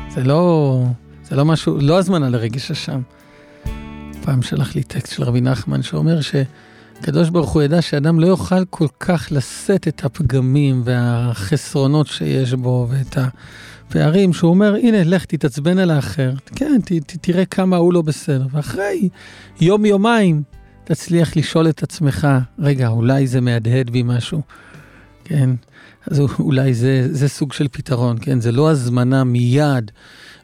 זה 0.09 0.23
לא, 0.23 0.83
זה 1.23 1.35
לא 1.35 1.45
משהו, 1.45 1.77
לא 1.81 1.97
הזמנה 1.99 2.29
לרגש 2.29 2.71
אשם. 2.71 3.01
פעם 4.23 4.41
שלח 4.41 4.75
לי 4.75 4.83
טקסט 4.83 5.13
של 5.13 5.23
רבי 5.23 5.41
נחמן 5.41 5.81
שאומר 5.81 6.19
שקדוש 6.21 7.29
ברוך 7.29 7.51
הוא 7.51 7.61
ידע 7.61 7.81
שאדם 7.81 8.19
לא 8.19 8.27
יוכל 8.27 8.65
כל 8.65 8.87
כך 8.99 9.27
לשאת 9.31 9.87
את 9.87 10.05
הפגמים 10.05 10.81
והחסרונות 10.85 12.07
שיש 12.07 12.53
בו 12.53 12.87
ואת 12.89 13.17
הפערים, 13.17 14.33
שהוא 14.33 14.49
אומר, 14.49 14.75
הנה, 14.75 15.03
לך 15.03 15.25
תתעצבן 15.25 15.77
על 15.77 15.91
האחר, 15.91 16.33
כן, 16.55 16.81
ת, 16.85 16.91
ת, 16.91 17.17
תראה 17.21 17.45
כמה 17.45 17.77
הוא 17.77 17.93
לא 17.93 18.01
בסדר, 18.01 18.45
ואחרי 18.51 19.09
יום-יומיים 19.61 20.43
תצליח 20.83 21.37
לשאול 21.37 21.69
את 21.69 21.83
עצמך, 21.83 22.27
רגע, 22.59 22.87
אולי 22.87 23.27
זה 23.27 23.41
מהדהד 23.41 23.89
בי 23.89 24.03
משהו, 24.03 24.41
כן? 25.23 25.49
אז 26.07 26.19
אולי 26.39 26.73
זה, 26.73 27.07
זה 27.11 27.27
סוג 27.27 27.53
של 27.53 27.67
פתרון, 27.67 28.17
כן? 28.21 28.41
זה 28.41 28.51
לא 28.51 28.69
הזמנה 28.69 29.23
מיד 29.23 29.91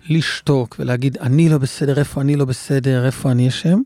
לשתוק 0.10 0.76
ולהגיד, 0.80 1.18
אני 1.18 1.50
לא 1.50 1.58
בסדר, 1.58 2.00
איפה 2.00 2.22
אני 2.22 2.36
לא 2.36 2.46
בסדר, 2.46 3.06
איפה 3.06 3.32
אני 3.32 3.48
אשם. 3.48 3.80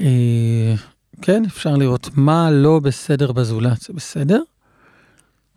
אה, 0.00 0.74
כן, 1.22 1.42
אפשר 1.44 1.76
לראות 1.76 2.10
מה 2.14 2.50
לא 2.50 2.78
בסדר 2.78 3.32
בזולת, 3.32 3.82
זה 3.82 3.92
בסדר. 3.92 4.42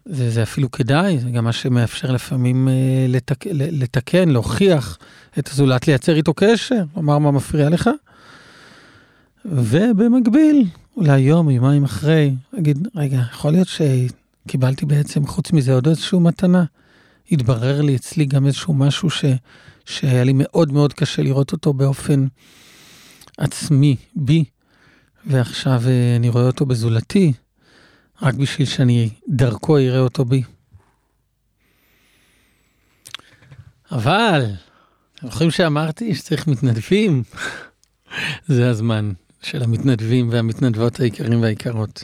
זה, 0.05 0.29
זה 0.29 0.43
אפילו 0.43 0.71
כדאי, 0.71 1.19
זה 1.19 1.29
גם 1.29 1.43
מה 1.43 1.51
שמאפשר 1.51 2.11
לפעמים 2.11 2.67
אה, 2.67 3.05
לתק, 3.09 3.45
לתקן, 3.51 4.29
להוכיח 4.29 4.97
את 5.39 5.49
הזולת, 5.49 5.88
לייצר 5.88 6.15
איתו 6.15 6.33
קשר, 6.33 6.83
לומר 6.95 7.17
מה 7.17 7.31
מפריע 7.31 7.69
לך. 7.69 7.89
ובמקביל, 9.45 10.65
אולי 10.97 11.19
יום, 11.19 11.49
יומיים 11.49 11.83
אחרי, 11.83 12.35
להגיד, 12.53 12.88
רגע, 12.95 13.17
יכול 13.31 13.51
להיות 13.51 13.67
שקיבלתי 14.45 14.86
בעצם, 14.86 15.27
חוץ 15.27 15.51
מזה, 15.51 15.73
עוד 15.73 15.88
איזושהי 15.88 16.19
מתנה. 16.19 16.63
התברר 17.31 17.81
לי 17.81 17.95
אצלי 17.95 18.25
גם 18.25 18.45
איזשהו 18.45 18.73
משהו 18.73 19.10
ש, 19.10 19.25
שהיה 19.86 20.23
לי 20.23 20.31
מאוד 20.36 20.71
מאוד 20.71 20.93
קשה 20.93 21.21
לראות 21.21 21.51
אותו 21.51 21.73
באופן 21.73 22.27
עצמי, 23.38 23.95
בי, 24.15 24.43
ועכשיו 25.25 25.81
אה, 25.88 26.15
אני 26.15 26.29
רואה 26.29 26.43
אותו 26.43 26.65
בזולתי, 26.65 27.34
רק 28.21 28.34
בשביל 28.34 28.67
שאני 28.67 29.10
דרכו 29.27 29.77
אראה 29.77 29.99
אותו 29.99 30.25
בי. 30.25 30.43
אבל, 33.91 34.45
אתם 35.15 35.27
זוכרים 35.27 35.51
שאמרתי 35.51 36.15
שצריך 36.15 36.47
מתנדבים? 36.47 37.23
זה 38.47 38.69
הזמן 38.69 39.12
של 39.41 39.63
המתנדבים 39.63 40.29
והמתנדבות 40.29 40.99
היקרים 40.99 41.41
והיקרות. 41.41 42.03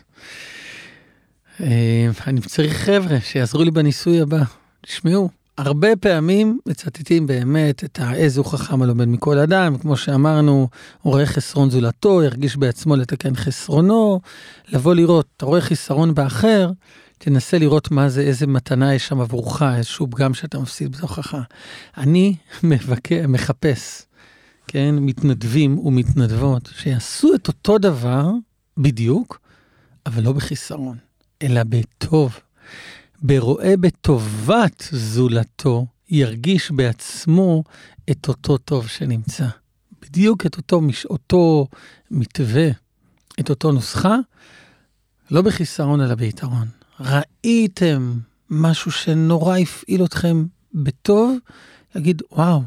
אה, 1.60 2.10
אני 2.28 2.42
צריך 2.42 2.74
חבר'ה 2.74 3.20
שיעזרו 3.22 3.64
לי 3.64 3.72
בניסוי 3.72 4.22
הבא. 4.22 4.44
תשמעו, 4.82 5.30
הרבה 5.58 5.96
פעמים 5.96 6.60
מצטטים 6.66 7.28
באמת 7.28 7.84
את 7.84 8.00
האיזה 8.02 8.40
הוא 8.40 8.48
חכם 8.48 8.82
הלומד 8.82 9.08
מכל 9.08 9.38
אדם, 9.38 9.78
כמו 9.78 9.98
שאמרנו, 9.98 10.68
הוא 11.02 11.14
רואה 11.14 11.26
חסרון 11.26 11.70
זולתו, 11.70 12.24
ירגיש 12.24 12.58
בעצמו 12.58 12.96
לתקן 12.96 13.36
חסרונו, 13.36 14.22
לבוא 14.70 14.94
לראות, 14.94 15.28
אתה 15.38 15.46
רואה 15.46 15.62
חיסרון 15.62 16.14
באחר, 16.16 16.72
תנסה 17.18 17.58
לראות 17.58 17.92
מה 17.92 18.10
זה, 18.10 18.22
איזה 18.22 18.48
מתנה 18.48 18.94
יש 18.94 19.08
שם 19.08 19.22
עבורך, 19.22 19.62
איזשהו 19.62 20.08
פגם 20.12 20.34
שאתה 20.34 20.60
מפסיד 20.60 20.96
בתוכך. 20.96 21.38
אני 21.98 22.36
מבקר, 22.64 23.28
מחפש, 23.28 24.06
כן, 24.68 24.96
מתנדבים 25.00 25.80
ומתנדבות 25.80 26.70
שיעשו 26.76 27.36
את 27.36 27.48
אותו 27.48 27.78
דבר 27.78 28.30
בדיוק, 28.78 29.40
אבל 30.06 30.24
לא 30.24 30.32
בחיסרון, 30.32 30.98
אלא 31.42 31.62
בטוב. 31.64 32.40
ברואה 33.22 33.78
בטובת 33.78 34.88
זולתו, 34.92 35.86
ירגיש 36.10 36.72
בעצמו 36.72 37.64
את 38.12 38.28
אותו 38.28 38.58
טוב 38.58 38.88
שנמצא. 38.88 39.48
בדיוק 40.02 40.46
את 40.46 40.58
אותו. 40.58 40.82
אותו 41.10 41.68
מתווה, 42.12 42.70
את 43.40 43.50
אותו 43.50 43.72
נוסחה, 43.72 44.16
לא 45.32 45.42
בחיסרון 45.42 46.02
אלא 46.02 46.16
ביתרון. 46.16 46.68
ראיתם 47.00 48.14
משהו 48.50 48.92
שנורא 48.92 49.58
הפעיל 49.58 50.06
אתכם 50.06 50.46
בטוב, 50.74 51.38
יגיד, 51.96 52.22
וואו, 52.32 52.62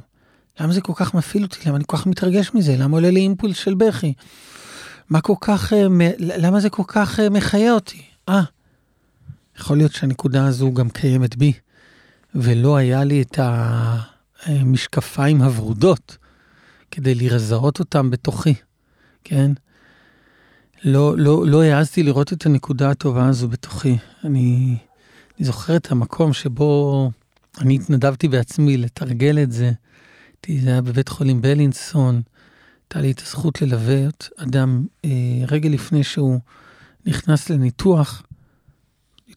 למה 0.60 0.72
זה 0.72 0.80
כל 0.80 0.92
כך 0.96 1.14
מפעיל 1.14 1.42
אותי? 1.42 1.58
למה 1.66 1.76
אני 1.76 1.84
כל 1.86 1.96
כך 1.96 2.06
מתרגש 2.06 2.50
מזה? 2.54 2.76
למה 2.78 2.96
עולה 2.96 3.10
לי 3.10 3.20
אימפולס 3.20 3.56
של 3.56 3.74
בכי? 3.74 4.12
מה 5.10 5.20
כל 5.20 5.34
כך, 5.40 5.72
אה, 5.72 5.86
למה 6.18 6.60
זה 6.60 6.70
כל 6.70 6.82
כך 6.86 7.20
אה, 7.20 7.30
מחיה 7.30 7.72
אותי? 7.72 8.02
אה, 8.28 8.42
יכול 9.58 9.76
להיות 9.76 9.92
שהנקודה 9.92 10.46
הזו 10.46 10.72
גם 10.72 10.88
קיימת 10.88 11.36
בי, 11.36 11.52
ולא 12.34 12.76
היה 12.76 13.04
לי 13.04 13.22
את 13.22 13.38
המשקפיים 14.46 15.42
הוורודות 15.42 16.16
כדי 16.90 17.14
לזהות 17.14 17.78
אותם 17.78 18.10
בתוכי, 18.10 18.54
כן? 19.24 19.52
לא, 20.84 21.18
לא, 21.18 21.46
לא 21.46 21.62
העזתי 21.62 22.02
לראות 22.02 22.32
את 22.32 22.46
הנקודה 22.46 22.90
הטובה 22.90 23.28
הזו 23.28 23.48
בתוכי. 23.48 23.96
אני, 24.24 24.76
אני 25.38 25.46
זוכר 25.46 25.76
את 25.76 25.92
המקום 25.92 26.32
שבו 26.32 27.10
אני 27.58 27.74
התנדבתי 27.74 28.28
בעצמי 28.28 28.76
לתרגל 28.76 29.38
את 29.42 29.52
זה. 29.52 29.72
זה 30.48 30.70
היה 30.70 30.82
בבית 30.82 31.08
חולים 31.08 31.42
בלינסון, 31.42 32.22
הייתה 32.82 33.00
לי 33.00 33.10
את 33.10 33.22
הזכות 33.26 33.62
ללוות 33.62 34.28
אדם 34.36 34.86
אה, 35.04 35.10
רגע 35.48 35.68
לפני 35.68 36.04
שהוא 36.04 36.40
נכנס 37.06 37.50
לניתוח, 37.50 38.22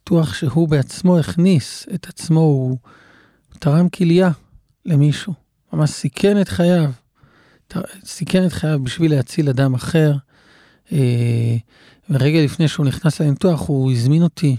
ניתוח 0.08 0.34
שהוא 0.34 0.70
בעצמו 0.70 1.20
הכניס 1.20 1.86
את 1.94 2.08
עצמו, 2.10 2.40
הוא 2.40 2.78
תרם 3.60 3.90
כליה 3.90 4.32
למישהו, 4.86 5.34
ממש 5.74 5.90
סיכן 5.90 6.42
את 6.42 6.50
חייו, 6.50 6.92
סיכן 8.06 8.46
את 8.46 8.54
חייו 8.54 8.84
בשביל 8.84 9.12
להציל 9.12 9.50
אדם 9.50 9.74
אחר. 9.74 10.14
אה, 10.92 11.58
ורגע 12.10 12.44
לפני 12.44 12.68
שהוא 12.68 12.86
נכנס 12.86 13.22
לניתוח, 13.22 13.68
הוא 13.68 13.92
הזמין 13.92 14.24
אותי, 14.24 14.56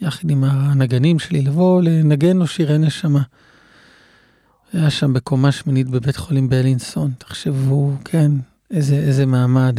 יחד 0.00 0.30
עם 0.30 0.44
הנגנים 0.44 1.18
שלי, 1.18 1.42
לבוא 1.42 1.82
לנגן 1.82 2.36
לו 2.36 2.46
שירי 2.46 2.78
נשמה. 2.78 3.22
היה 4.72 4.90
שם 4.90 5.12
בקומה 5.12 5.52
שמינית 5.52 5.88
בבית 5.88 6.16
חולים 6.16 6.48
בלינסון, 6.48 7.10
תחשבו, 7.18 7.92
כן, 8.04 8.32
איזה, 8.70 8.96
איזה 8.96 9.26
מעמד. 9.26 9.78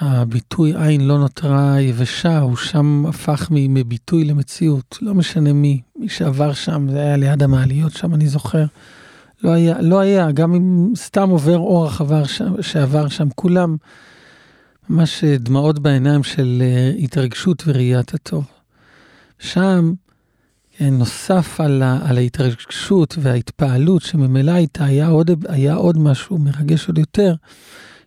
הביטוי 0.00 0.74
עין 0.76 1.00
לא 1.00 1.18
נותרה 1.18 1.80
יבשה, 1.80 2.38
הוא 2.38 2.56
שם 2.56 3.04
הפך 3.08 3.48
מביטוי 3.50 4.24
למציאות, 4.24 4.98
לא 5.02 5.14
משנה 5.14 5.52
מי, 5.52 5.80
מי 5.96 6.08
שעבר 6.08 6.52
שם, 6.52 6.86
זה 6.90 7.00
היה 7.00 7.16
ליד 7.16 7.42
המעליות 7.42 7.92
שם, 7.92 8.14
אני 8.14 8.28
זוכר. 8.28 8.64
לא 9.44 9.50
היה, 9.50 9.80
לא 9.80 10.00
היה, 10.00 10.30
גם 10.32 10.54
אם 10.54 10.92
סתם 10.96 11.30
עובר 11.30 11.56
אורח 11.56 12.00
עבר 12.00 12.24
שם, 12.24 12.62
שעבר 12.62 13.08
שם, 13.08 13.28
כולם 13.34 13.76
ממש 14.88 15.24
דמעות 15.24 15.78
בעיניים 15.78 16.22
של 16.22 16.62
אה, 16.62 16.92
התרגשות 16.98 17.62
וראיית 17.66 18.14
הטוב. 18.14 18.44
שם 19.38 19.92
כן, 20.76 20.94
נוסף 20.94 21.60
על, 21.60 21.82
ה, 21.82 21.98
על 22.04 22.18
ההתרגשות 22.18 23.16
וההתפעלות 23.20 24.02
שממילא 24.02 24.56
איתה 24.56 24.84
היה 24.84 25.08
עוד, 25.08 25.30
היה 25.48 25.74
עוד 25.74 25.98
משהו 25.98 26.38
מרגש 26.38 26.88
עוד 26.88 26.98
יותר, 26.98 27.34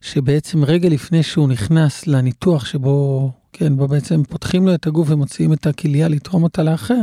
שבעצם 0.01 0.63
רגע 0.63 0.89
לפני 0.89 1.23
שהוא 1.23 1.49
נכנס 1.49 2.07
לניתוח 2.07 2.65
שבו, 2.65 3.31
כן, 3.53 3.77
בו 3.77 3.87
בעצם 3.87 4.23
פותחים 4.23 4.67
לו 4.67 4.73
את 4.73 4.87
הגוף 4.87 5.09
ומוציאים 5.09 5.53
את 5.53 5.67
הכליה 5.67 6.07
לתרום 6.07 6.43
אותה 6.43 6.63
לאחר, 6.63 7.01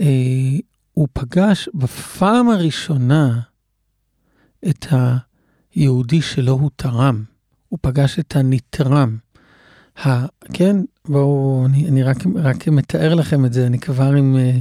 אה, 0.00 0.04
הוא 0.92 1.08
פגש 1.12 1.68
בפעם 1.74 2.50
הראשונה 2.50 3.40
את 4.68 4.86
היהודי 5.74 6.22
שלו 6.22 6.52
הוא 6.52 6.70
תרם, 6.76 7.24
הוא 7.68 7.78
פגש 7.82 8.18
את 8.18 8.36
הנתרם. 8.36 9.16
ה, 10.04 10.26
כן, 10.52 10.76
בואו, 11.08 11.62
אני, 11.66 11.88
אני 11.88 12.02
רק, 12.02 12.16
רק 12.34 12.68
מתאר 12.68 13.14
לכם 13.14 13.44
את 13.44 13.52
זה, 13.52 13.66
אני 13.66 13.78
כבר 13.78 14.12
עם, 14.12 14.36
אה, 14.36 14.58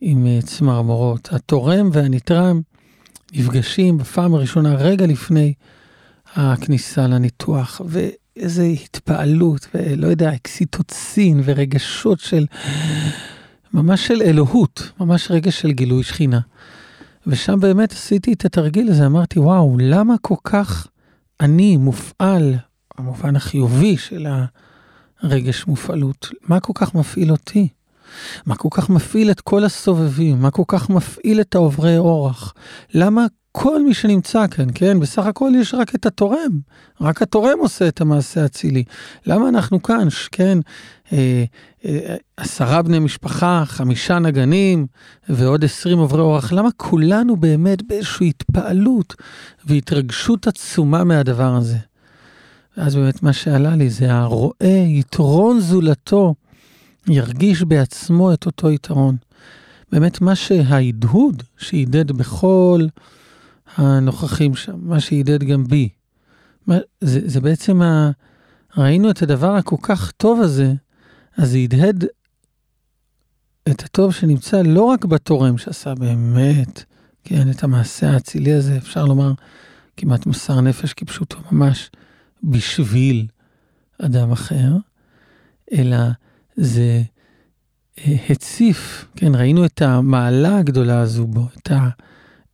עם 0.00 0.26
אה, 0.26 0.38
צמרמורות. 0.42 1.28
התורם 1.32 1.90
והנתרם 1.92 2.60
נפגשים 3.32 3.98
בפעם 3.98 4.34
הראשונה 4.34 4.74
רגע 4.74 5.06
לפני 5.06 5.54
הכניסה 6.36 7.06
לניתוח, 7.06 7.80
ואיזה 7.84 8.62
התפעלות, 8.62 9.66
ולא 9.74 10.06
יודע, 10.06 10.34
אקסיטוצין 10.34 11.40
ורגשות 11.44 12.20
של, 12.20 12.46
ממש 13.74 14.06
של 14.06 14.22
אלוהות, 14.22 14.92
ממש 15.00 15.30
רגש 15.30 15.60
של 15.60 15.72
גילוי 15.72 16.02
שכינה. 16.02 16.40
ושם 17.26 17.60
באמת 17.60 17.92
עשיתי 17.92 18.32
את 18.32 18.44
התרגיל 18.44 18.88
הזה, 18.88 19.06
אמרתי, 19.06 19.38
וואו, 19.38 19.76
למה 19.80 20.14
כל 20.20 20.34
כך 20.44 20.86
אני 21.40 21.76
מופעל, 21.76 22.54
המובן 22.98 23.36
החיובי 23.36 23.96
של 23.96 24.26
הרגש 25.22 25.66
מופעלות, 25.66 26.28
מה 26.48 26.60
כל 26.60 26.72
כך 26.74 26.94
מפעיל 26.94 27.30
אותי? 27.30 27.68
מה 28.46 28.56
כל 28.56 28.68
כך 28.70 28.90
מפעיל 28.90 29.30
את 29.30 29.40
כל 29.40 29.64
הסובבים? 29.64 30.40
מה 30.40 30.50
כל 30.50 30.62
כך 30.68 30.90
מפעיל 30.90 31.40
את 31.40 31.54
העוברי 31.54 31.98
אורח? 31.98 32.54
למה 32.94 33.26
כל 33.58 33.82
מי 33.82 33.94
שנמצא 33.94 34.46
כאן, 34.46 34.66
כן? 34.74 35.00
בסך 35.00 35.26
הכל 35.26 35.52
יש 35.56 35.74
רק 35.74 35.94
את 35.94 36.06
התורם, 36.06 36.60
רק 37.00 37.22
התורם 37.22 37.58
עושה 37.58 37.88
את 37.88 38.00
המעשה 38.00 38.42
האצילי. 38.42 38.84
למה 39.26 39.48
אנחנו 39.48 39.82
כאן, 39.82 40.08
כן? 40.32 40.58
אה, 41.12 41.44
אה, 41.84 42.16
עשרה 42.36 42.82
בני 42.82 42.98
משפחה, 42.98 43.62
חמישה 43.66 44.18
נגנים 44.18 44.86
ועוד 45.28 45.64
עשרים 45.64 45.98
עוברי 45.98 46.20
אורח, 46.20 46.52
למה 46.52 46.68
כולנו 46.76 47.36
באמת 47.36 47.82
באיזושהי 47.82 48.28
התפעלות 48.28 49.14
והתרגשות 49.64 50.46
עצומה 50.46 51.04
מהדבר 51.04 51.54
הזה? 51.54 51.78
ואז 52.76 52.96
באמת 52.96 53.22
מה 53.22 53.32
שעלה 53.32 53.76
לי 53.76 53.90
זה 53.90 54.12
הרואה 54.12 54.84
יתרון 54.86 55.60
זולתו, 55.60 56.34
ירגיש 57.08 57.62
בעצמו 57.62 58.32
את 58.32 58.46
אותו 58.46 58.70
יתרון. 58.70 59.16
באמת 59.92 60.20
מה 60.20 60.34
שההדהוד 60.34 61.42
שהדהד 61.58 62.12
בכל 62.12 62.86
הנוכחים 63.76 64.54
שם, 64.54 64.76
מה 64.82 65.00
שהדהד 65.00 65.44
גם 65.44 65.64
בי, 65.64 65.88
זה, 67.00 67.20
זה 67.24 67.40
בעצם, 67.40 67.82
ה, 67.82 68.10
ראינו 68.76 69.10
את 69.10 69.22
הדבר 69.22 69.54
הכל 69.54 69.76
כך 69.82 70.10
טוב 70.10 70.40
הזה, 70.40 70.74
אז 71.36 71.50
זה 71.50 71.58
הדהד 71.58 72.04
את 73.68 73.82
הטוב 73.82 74.12
שנמצא 74.12 74.62
לא 74.62 74.82
רק 74.82 75.04
בתורם 75.04 75.58
שעשה 75.58 75.94
באמת, 75.94 76.84
כן, 77.24 77.50
את 77.50 77.64
המעשה 77.64 78.10
האצילי 78.10 78.52
הזה, 78.52 78.76
אפשר 78.76 79.04
לומר 79.04 79.32
כמעט 79.96 80.26
מסר 80.26 80.60
נפש 80.60 80.92
כפשוטו 80.92 81.38
ממש, 81.52 81.90
בשביל 82.44 83.26
אדם 83.98 84.32
אחר, 84.32 84.76
אלא 85.72 85.96
זה 86.56 87.02
אה, 87.98 88.16
הציף, 88.30 89.06
כן, 89.16 89.34
ראינו 89.34 89.64
את 89.64 89.82
המעלה 89.82 90.58
הגדולה 90.58 91.00
הזו 91.00 91.26
בו, 91.26 91.48
את, 91.56 91.70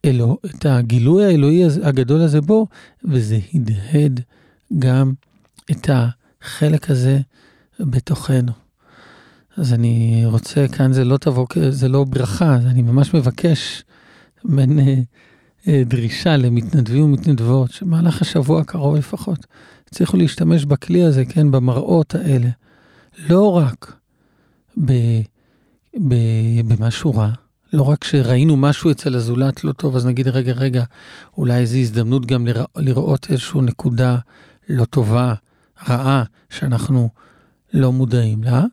האלוה, 0.04 0.36
את 0.44 0.66
הגילוי 0.66 1.24
האלוהי 1.24 1.64
הגדול 1.82 2.20
הזה 2.20 2.40
בו, 2.40 2.66
וזה 3.04 3.38
הדהד 3.54 4.20
גם 4.78 5.12
את 5.70 5.90
החלק 5.92 6.90
הזה 6.90 7.20
בתוכנו. 7.80 8.52
אז 9.56 9.72
אני 9.72 10.22
רוצה, 10.26 10.66
כאן 10.68 10.92
זה 10.92 11.04
לא 11.04 11.16
תבוא, 11.16 11.46
זה 11.70 11.88
לא 11.88 12.04
ברכה, 12.04 12.54
אני 12.56 12.82
ממש 12.82 13.14
מבקש 13.14 13.82
בין 14.44 14.78
אה, 14.78 14.94
אה, 15.68 15.82
דרישה 15.86 16.36
למתנדבים 16.36 17.04
ומתנדבות, 17.04 17.70
שמהלך 17.70 18.22
השבוע 18.22 18.60
הקרוב 18.60 18.96
לפחות, 18.96 19.46
הצליחו 19.88 20.16
להשתמש 20.16 20.64
בכלי 20.64 21.04
הזה, 21.04 21.24
כן, 21.24 21.50
במראות 21.50 22.14
האלה. 22.14 22.48
לא 23.28 23.56
רק 23.56 23.96
ב, 24.84 24.92
ב, 26.08 26.14
במשהו 26.64 27.14
רע, 27.14 27.32
לא 27.72 27.82
רק 27.82 28.04
שראינו 28.04 28.56
משהו 28.56 28.90
אצל 28.90 29.14
הזולת 29.14 29.64
לא 29.64 29.72
טוב, 29.72 29.96
אז 29.96 30.06
נגיד, 30.06 30.28
רגע, 30.28 30.52
רגע, 30.52 30.84
אולי 31.36 31.60
איזו 31.60 31.78
הזדמנות 31.78 32.26
גם 32.26 32.46
לרא, 32.46 32.64
לראות 32.76 33.26
איזושהי 33.30 33.60
נקודה 33.60 34.18
לא 34.68 34.84
טובה, 34.84 35.34
רעה, 35.88 36.24
שאנחנו 36.50 37.08
לא 37.72 37.92
מודעים 37.92 38.42
לה, 38.42 38.64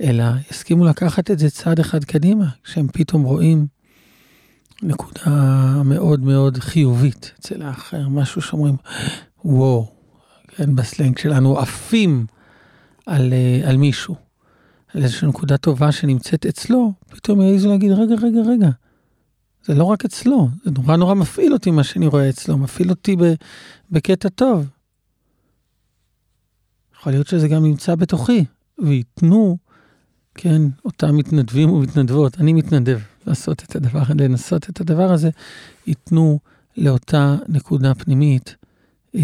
אלא 0.00 0.24
יסכימו 0.50 0.84
לקחת 0.84 1.30
את 1.30 1.38
זה 1.38 1.50
צעד 1.50 1.80
אחד 1.80 2.04
קדימה, 2.04 2.46
כשהם 2.64 2.88
פתאום 2.92 3.22
רואים 3.22 3.66
נקודה 4.82 5.82
מאוד 5.84 6.20
מאוד 6.20 6.58
חיובית 6.58 7.32
אצל 7.40 7.62
האחר, 7.62 8.08
משהו 8.08 8.42
שאומרים, 8.42 8.76
וואו, 9.44 9.92
כן, 10.48 10.76
בסלנג 10.76 11.18
שלנו, 11.18 11.58
עפים 11.58 12.26
על, 13.06 13.32
אה, 13.32 13.68
על 13.68 13.76
מישהו, 13.76 14.16
על 14.94 15.02
איזושהי 15.02 15.28
נקודה 15.28 15.56
טובה 15.56 15.92
שנמצאת 15.92 16.46
אצלו, 16.46 16.92
פתאום 17.10 17.40
יעזו 17.40 17.68
להגיד, 17.68 17.92
רגע, 17.92 18.14
רגע, 18.14 18.40
רגע, 18.46 18.70
זה 19.64 19.74
לא 19.74 19.84
רק 19.84 20.04
אצלו, 20.04 20.48
זה 20.64 20.70
נורא 20.70 20.96
נורא 20.96 21.14
מפעיל 21.14 21.52
אותי 21.52 21.70
מה 21.70 21.84
שאני 21.84 22.06
רואה 22.06 22.28
אצלו, 22.28 22.58
מפעיל 22.58 22.90
אותי 22.90 23.16
ב, 23.16 23.22
בקטע 23.90 24.28
טוב. 24.28 24.68
יכול 26.96 27.12
להיות 27.12 27.26
שזה 27.26 27.48
גם 27.48 27.64
נמצא 27.64 27.94
בתוכי, 27.94 28.44
וייתנו, 28.78 29.56
כן, 30.34 30.62
אותם 30.84 31.16
מתנדבים 31.16 31.70
ומתנדבות, 31.70 32.40
אני 32.40 32.52
מתנדב 32.52 32.98
לעשות 33.26 33.62
את 33.62 33.76
הדבר, 33.76 34.02
לנסות 34.18 34.70
את 34.70 34.80
הדבר 34.80 35.12
הזה, 35.12 35.30
ייתנו 35.86 36.38
לאותה 36.76 37.36
נקודה 37.48 37.94
פנימית 37.94 38.56
אה, 39.14 39.20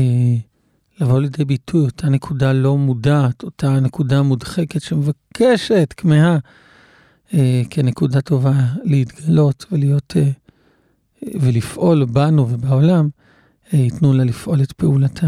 לבוא 1.01 1.21
לידי 1.21 1.45
ביטוי, 1.45 1.85
אותה 1.85 2.09
נקודה 2.09 2.53
לא 2.53 2.77
מודעת, 2.77 3.43
אותה 3.43 3.81
נקודה 3.81 4.23
מודחקת 4.23 4.83
שמבקשת, 4.83 5.95
כמהה, 5.97 6.39
אה, 7.35 7.63
כנקודה 7.71 8.21
טובה 8.21 8.53
להתגלות 8.85 9.67
ולהיות, 9.73 10.17
אה, 10.17 10.31
ולפעול 11.41 12.05
בנו 12.05 12.47
ובעולם, 12.51 13.09
אה, 13.75 13.79
ייתנו 13.79 14.13
לה 14.13 14.25
לפעול 14.25 14.63
את 14.63 14.73
פעולתה. 14.73 15.27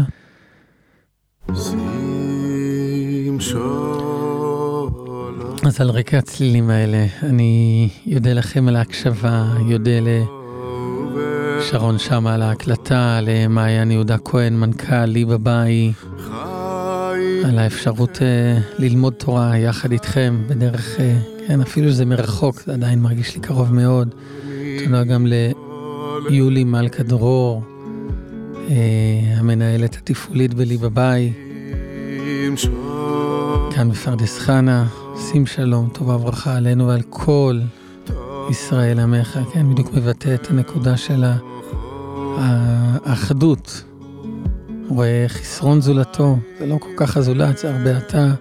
אז 5.65 5.81
על 5.81 5.89
רקע 5.89 6.17
הצלילים 6.17 6.69
האלה, 6.69 7.05
אני 7.23 7.89
יודע 8.05 8.33
לכם 8.33 8.67
על 8.67 8.75
ההקשבה, 8.75 9.53
יודע 9.69 9.99
ל... 10.01 10.40
שרון 11.71 11.99
שמה 11.99 12.33
על 12.33 12.41
ההקלטה, 12.41 13.19
למעיין 13.21 13.91
יהודה 13.91 14.17
כהן, 14.17 14.53
מנכ"ל 14.53 15.05
ליבה 15.05 15.37
ביי, 15.37 15.93
על 17.45 17.59
האפשרות 17.59 18.17
uh, 18.17 18.21
ללמוד 18.79 19.13
תורה 19.13 19.57
יחד 19.57 19.91
איתכם 19.91 20.41
בדרך, 20.47 20.95
uh, 20.97 21.01
כן, 21.47 21.61
אפילו 21.61 21.89
שזה 21.89 22.05
מרחוק, 22.05 22.61
זה 22.65 22.73
עדיין 22.73 22.99
מרגיש 22.99 23.35
לי 23.35 23.41
קרוב 23.41 23.73
מאוד. 23.73 24.15
תודה 24.83 25.03
גם 25.03 25.27
ליולי 26.29 26.63
מלכה 26.63 27.03
דרור, 27.03 27.63
uh, 28.67 28.71
המנהלת 29.37 29.95
התפעולית 29.95 30.53
בליבה 30.53 30.89
ביי. 30.89 31.33
כאן 33.75 33.89
בפרדס 33.91 34.39
חנה, 34.39 34.87
שים 35.31 35.45
שלום, 35.45 35.89
טובה 35.93 36.15
וברכה 36.15 36.55
עלינו 36.55 36.87
ועל 36.87 37.01
כל 37.09 37.59
ישראל 38.51 38.99
עמך, 38.99 39.39
כן, 39.53 39.69
בדיוק 39.69 39.93
מבטא 39.93 40.33
את 40.33 40.49
הנקודה 40.49 40.97
של 40.97 41.23
האחדות. 42.37 43.83
רואה 44.89 45.25
חסרון 45.27 45.81
זולתו, 45.81 46.37
זה 46.59 46.65
לא 46.65 46.77
כל 46.77 46.89
כך 46.97 47.17
הזולת, 47.17 47.57
זה 47.57 47.75
הרבה 47.75 47.97
אתה. 47.97 48.33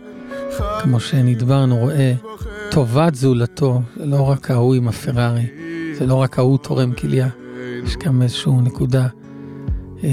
כמו 0.83 1.01
שנדברנו, 1.01 1.77
רואה 1.77 2.13
טובת 2.71 3.15
זולתו, 3.15 3.81
זה 3.97 4.07
לא 4.07 4.29
רק 4.29 4.51
ההוא 4.51 4.75
עם 4.75 4.89
הפרארי, 4.89 5.47
זה 5.99 6.07
לא 6.07 6.15
רק 6.15 6.39
ההוא 6.39 6.59
תורם 6.59 6.93
כליה, 6.93 7.29
יש 7.85 7.97
גם 7.97 8.23
איזושהי 8.23 8.53
נקודה 8.53 9.07
אה, 10.05 10.09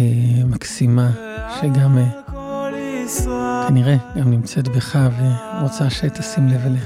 מקסימה, 0.46 1.12
שגם 1.62 1.98
אה, 1.98 2.22
כנראה 3.68 3.96
גם 4.20 4.32
נמצאת 4.32 4.68
בך 4.68 5.00
ורוצה 5.20 5.90
שתשים 5.90 6.48
לב 6.48 6.62
אליה. 6.66 6.82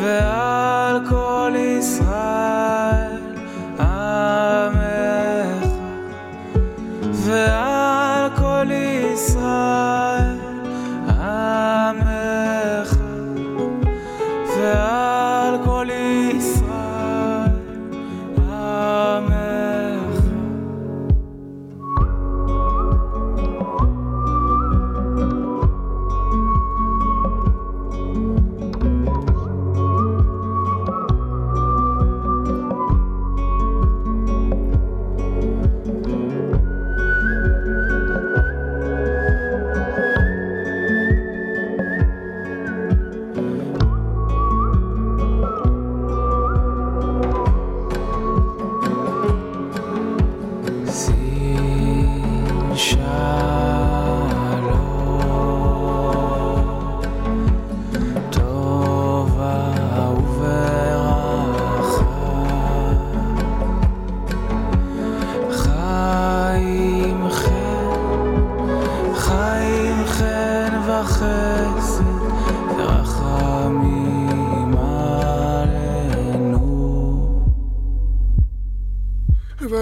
ועל 0.00 1.08
כל 1.08 1.31
כל 1.42 1.56
ישראל 1.56 3.20
עמך, 3.80 5.66
ועל 7.12 8.30
כל 8.36 8.66
ישראל 8.70 10.11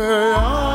yeah. 0.00 0.69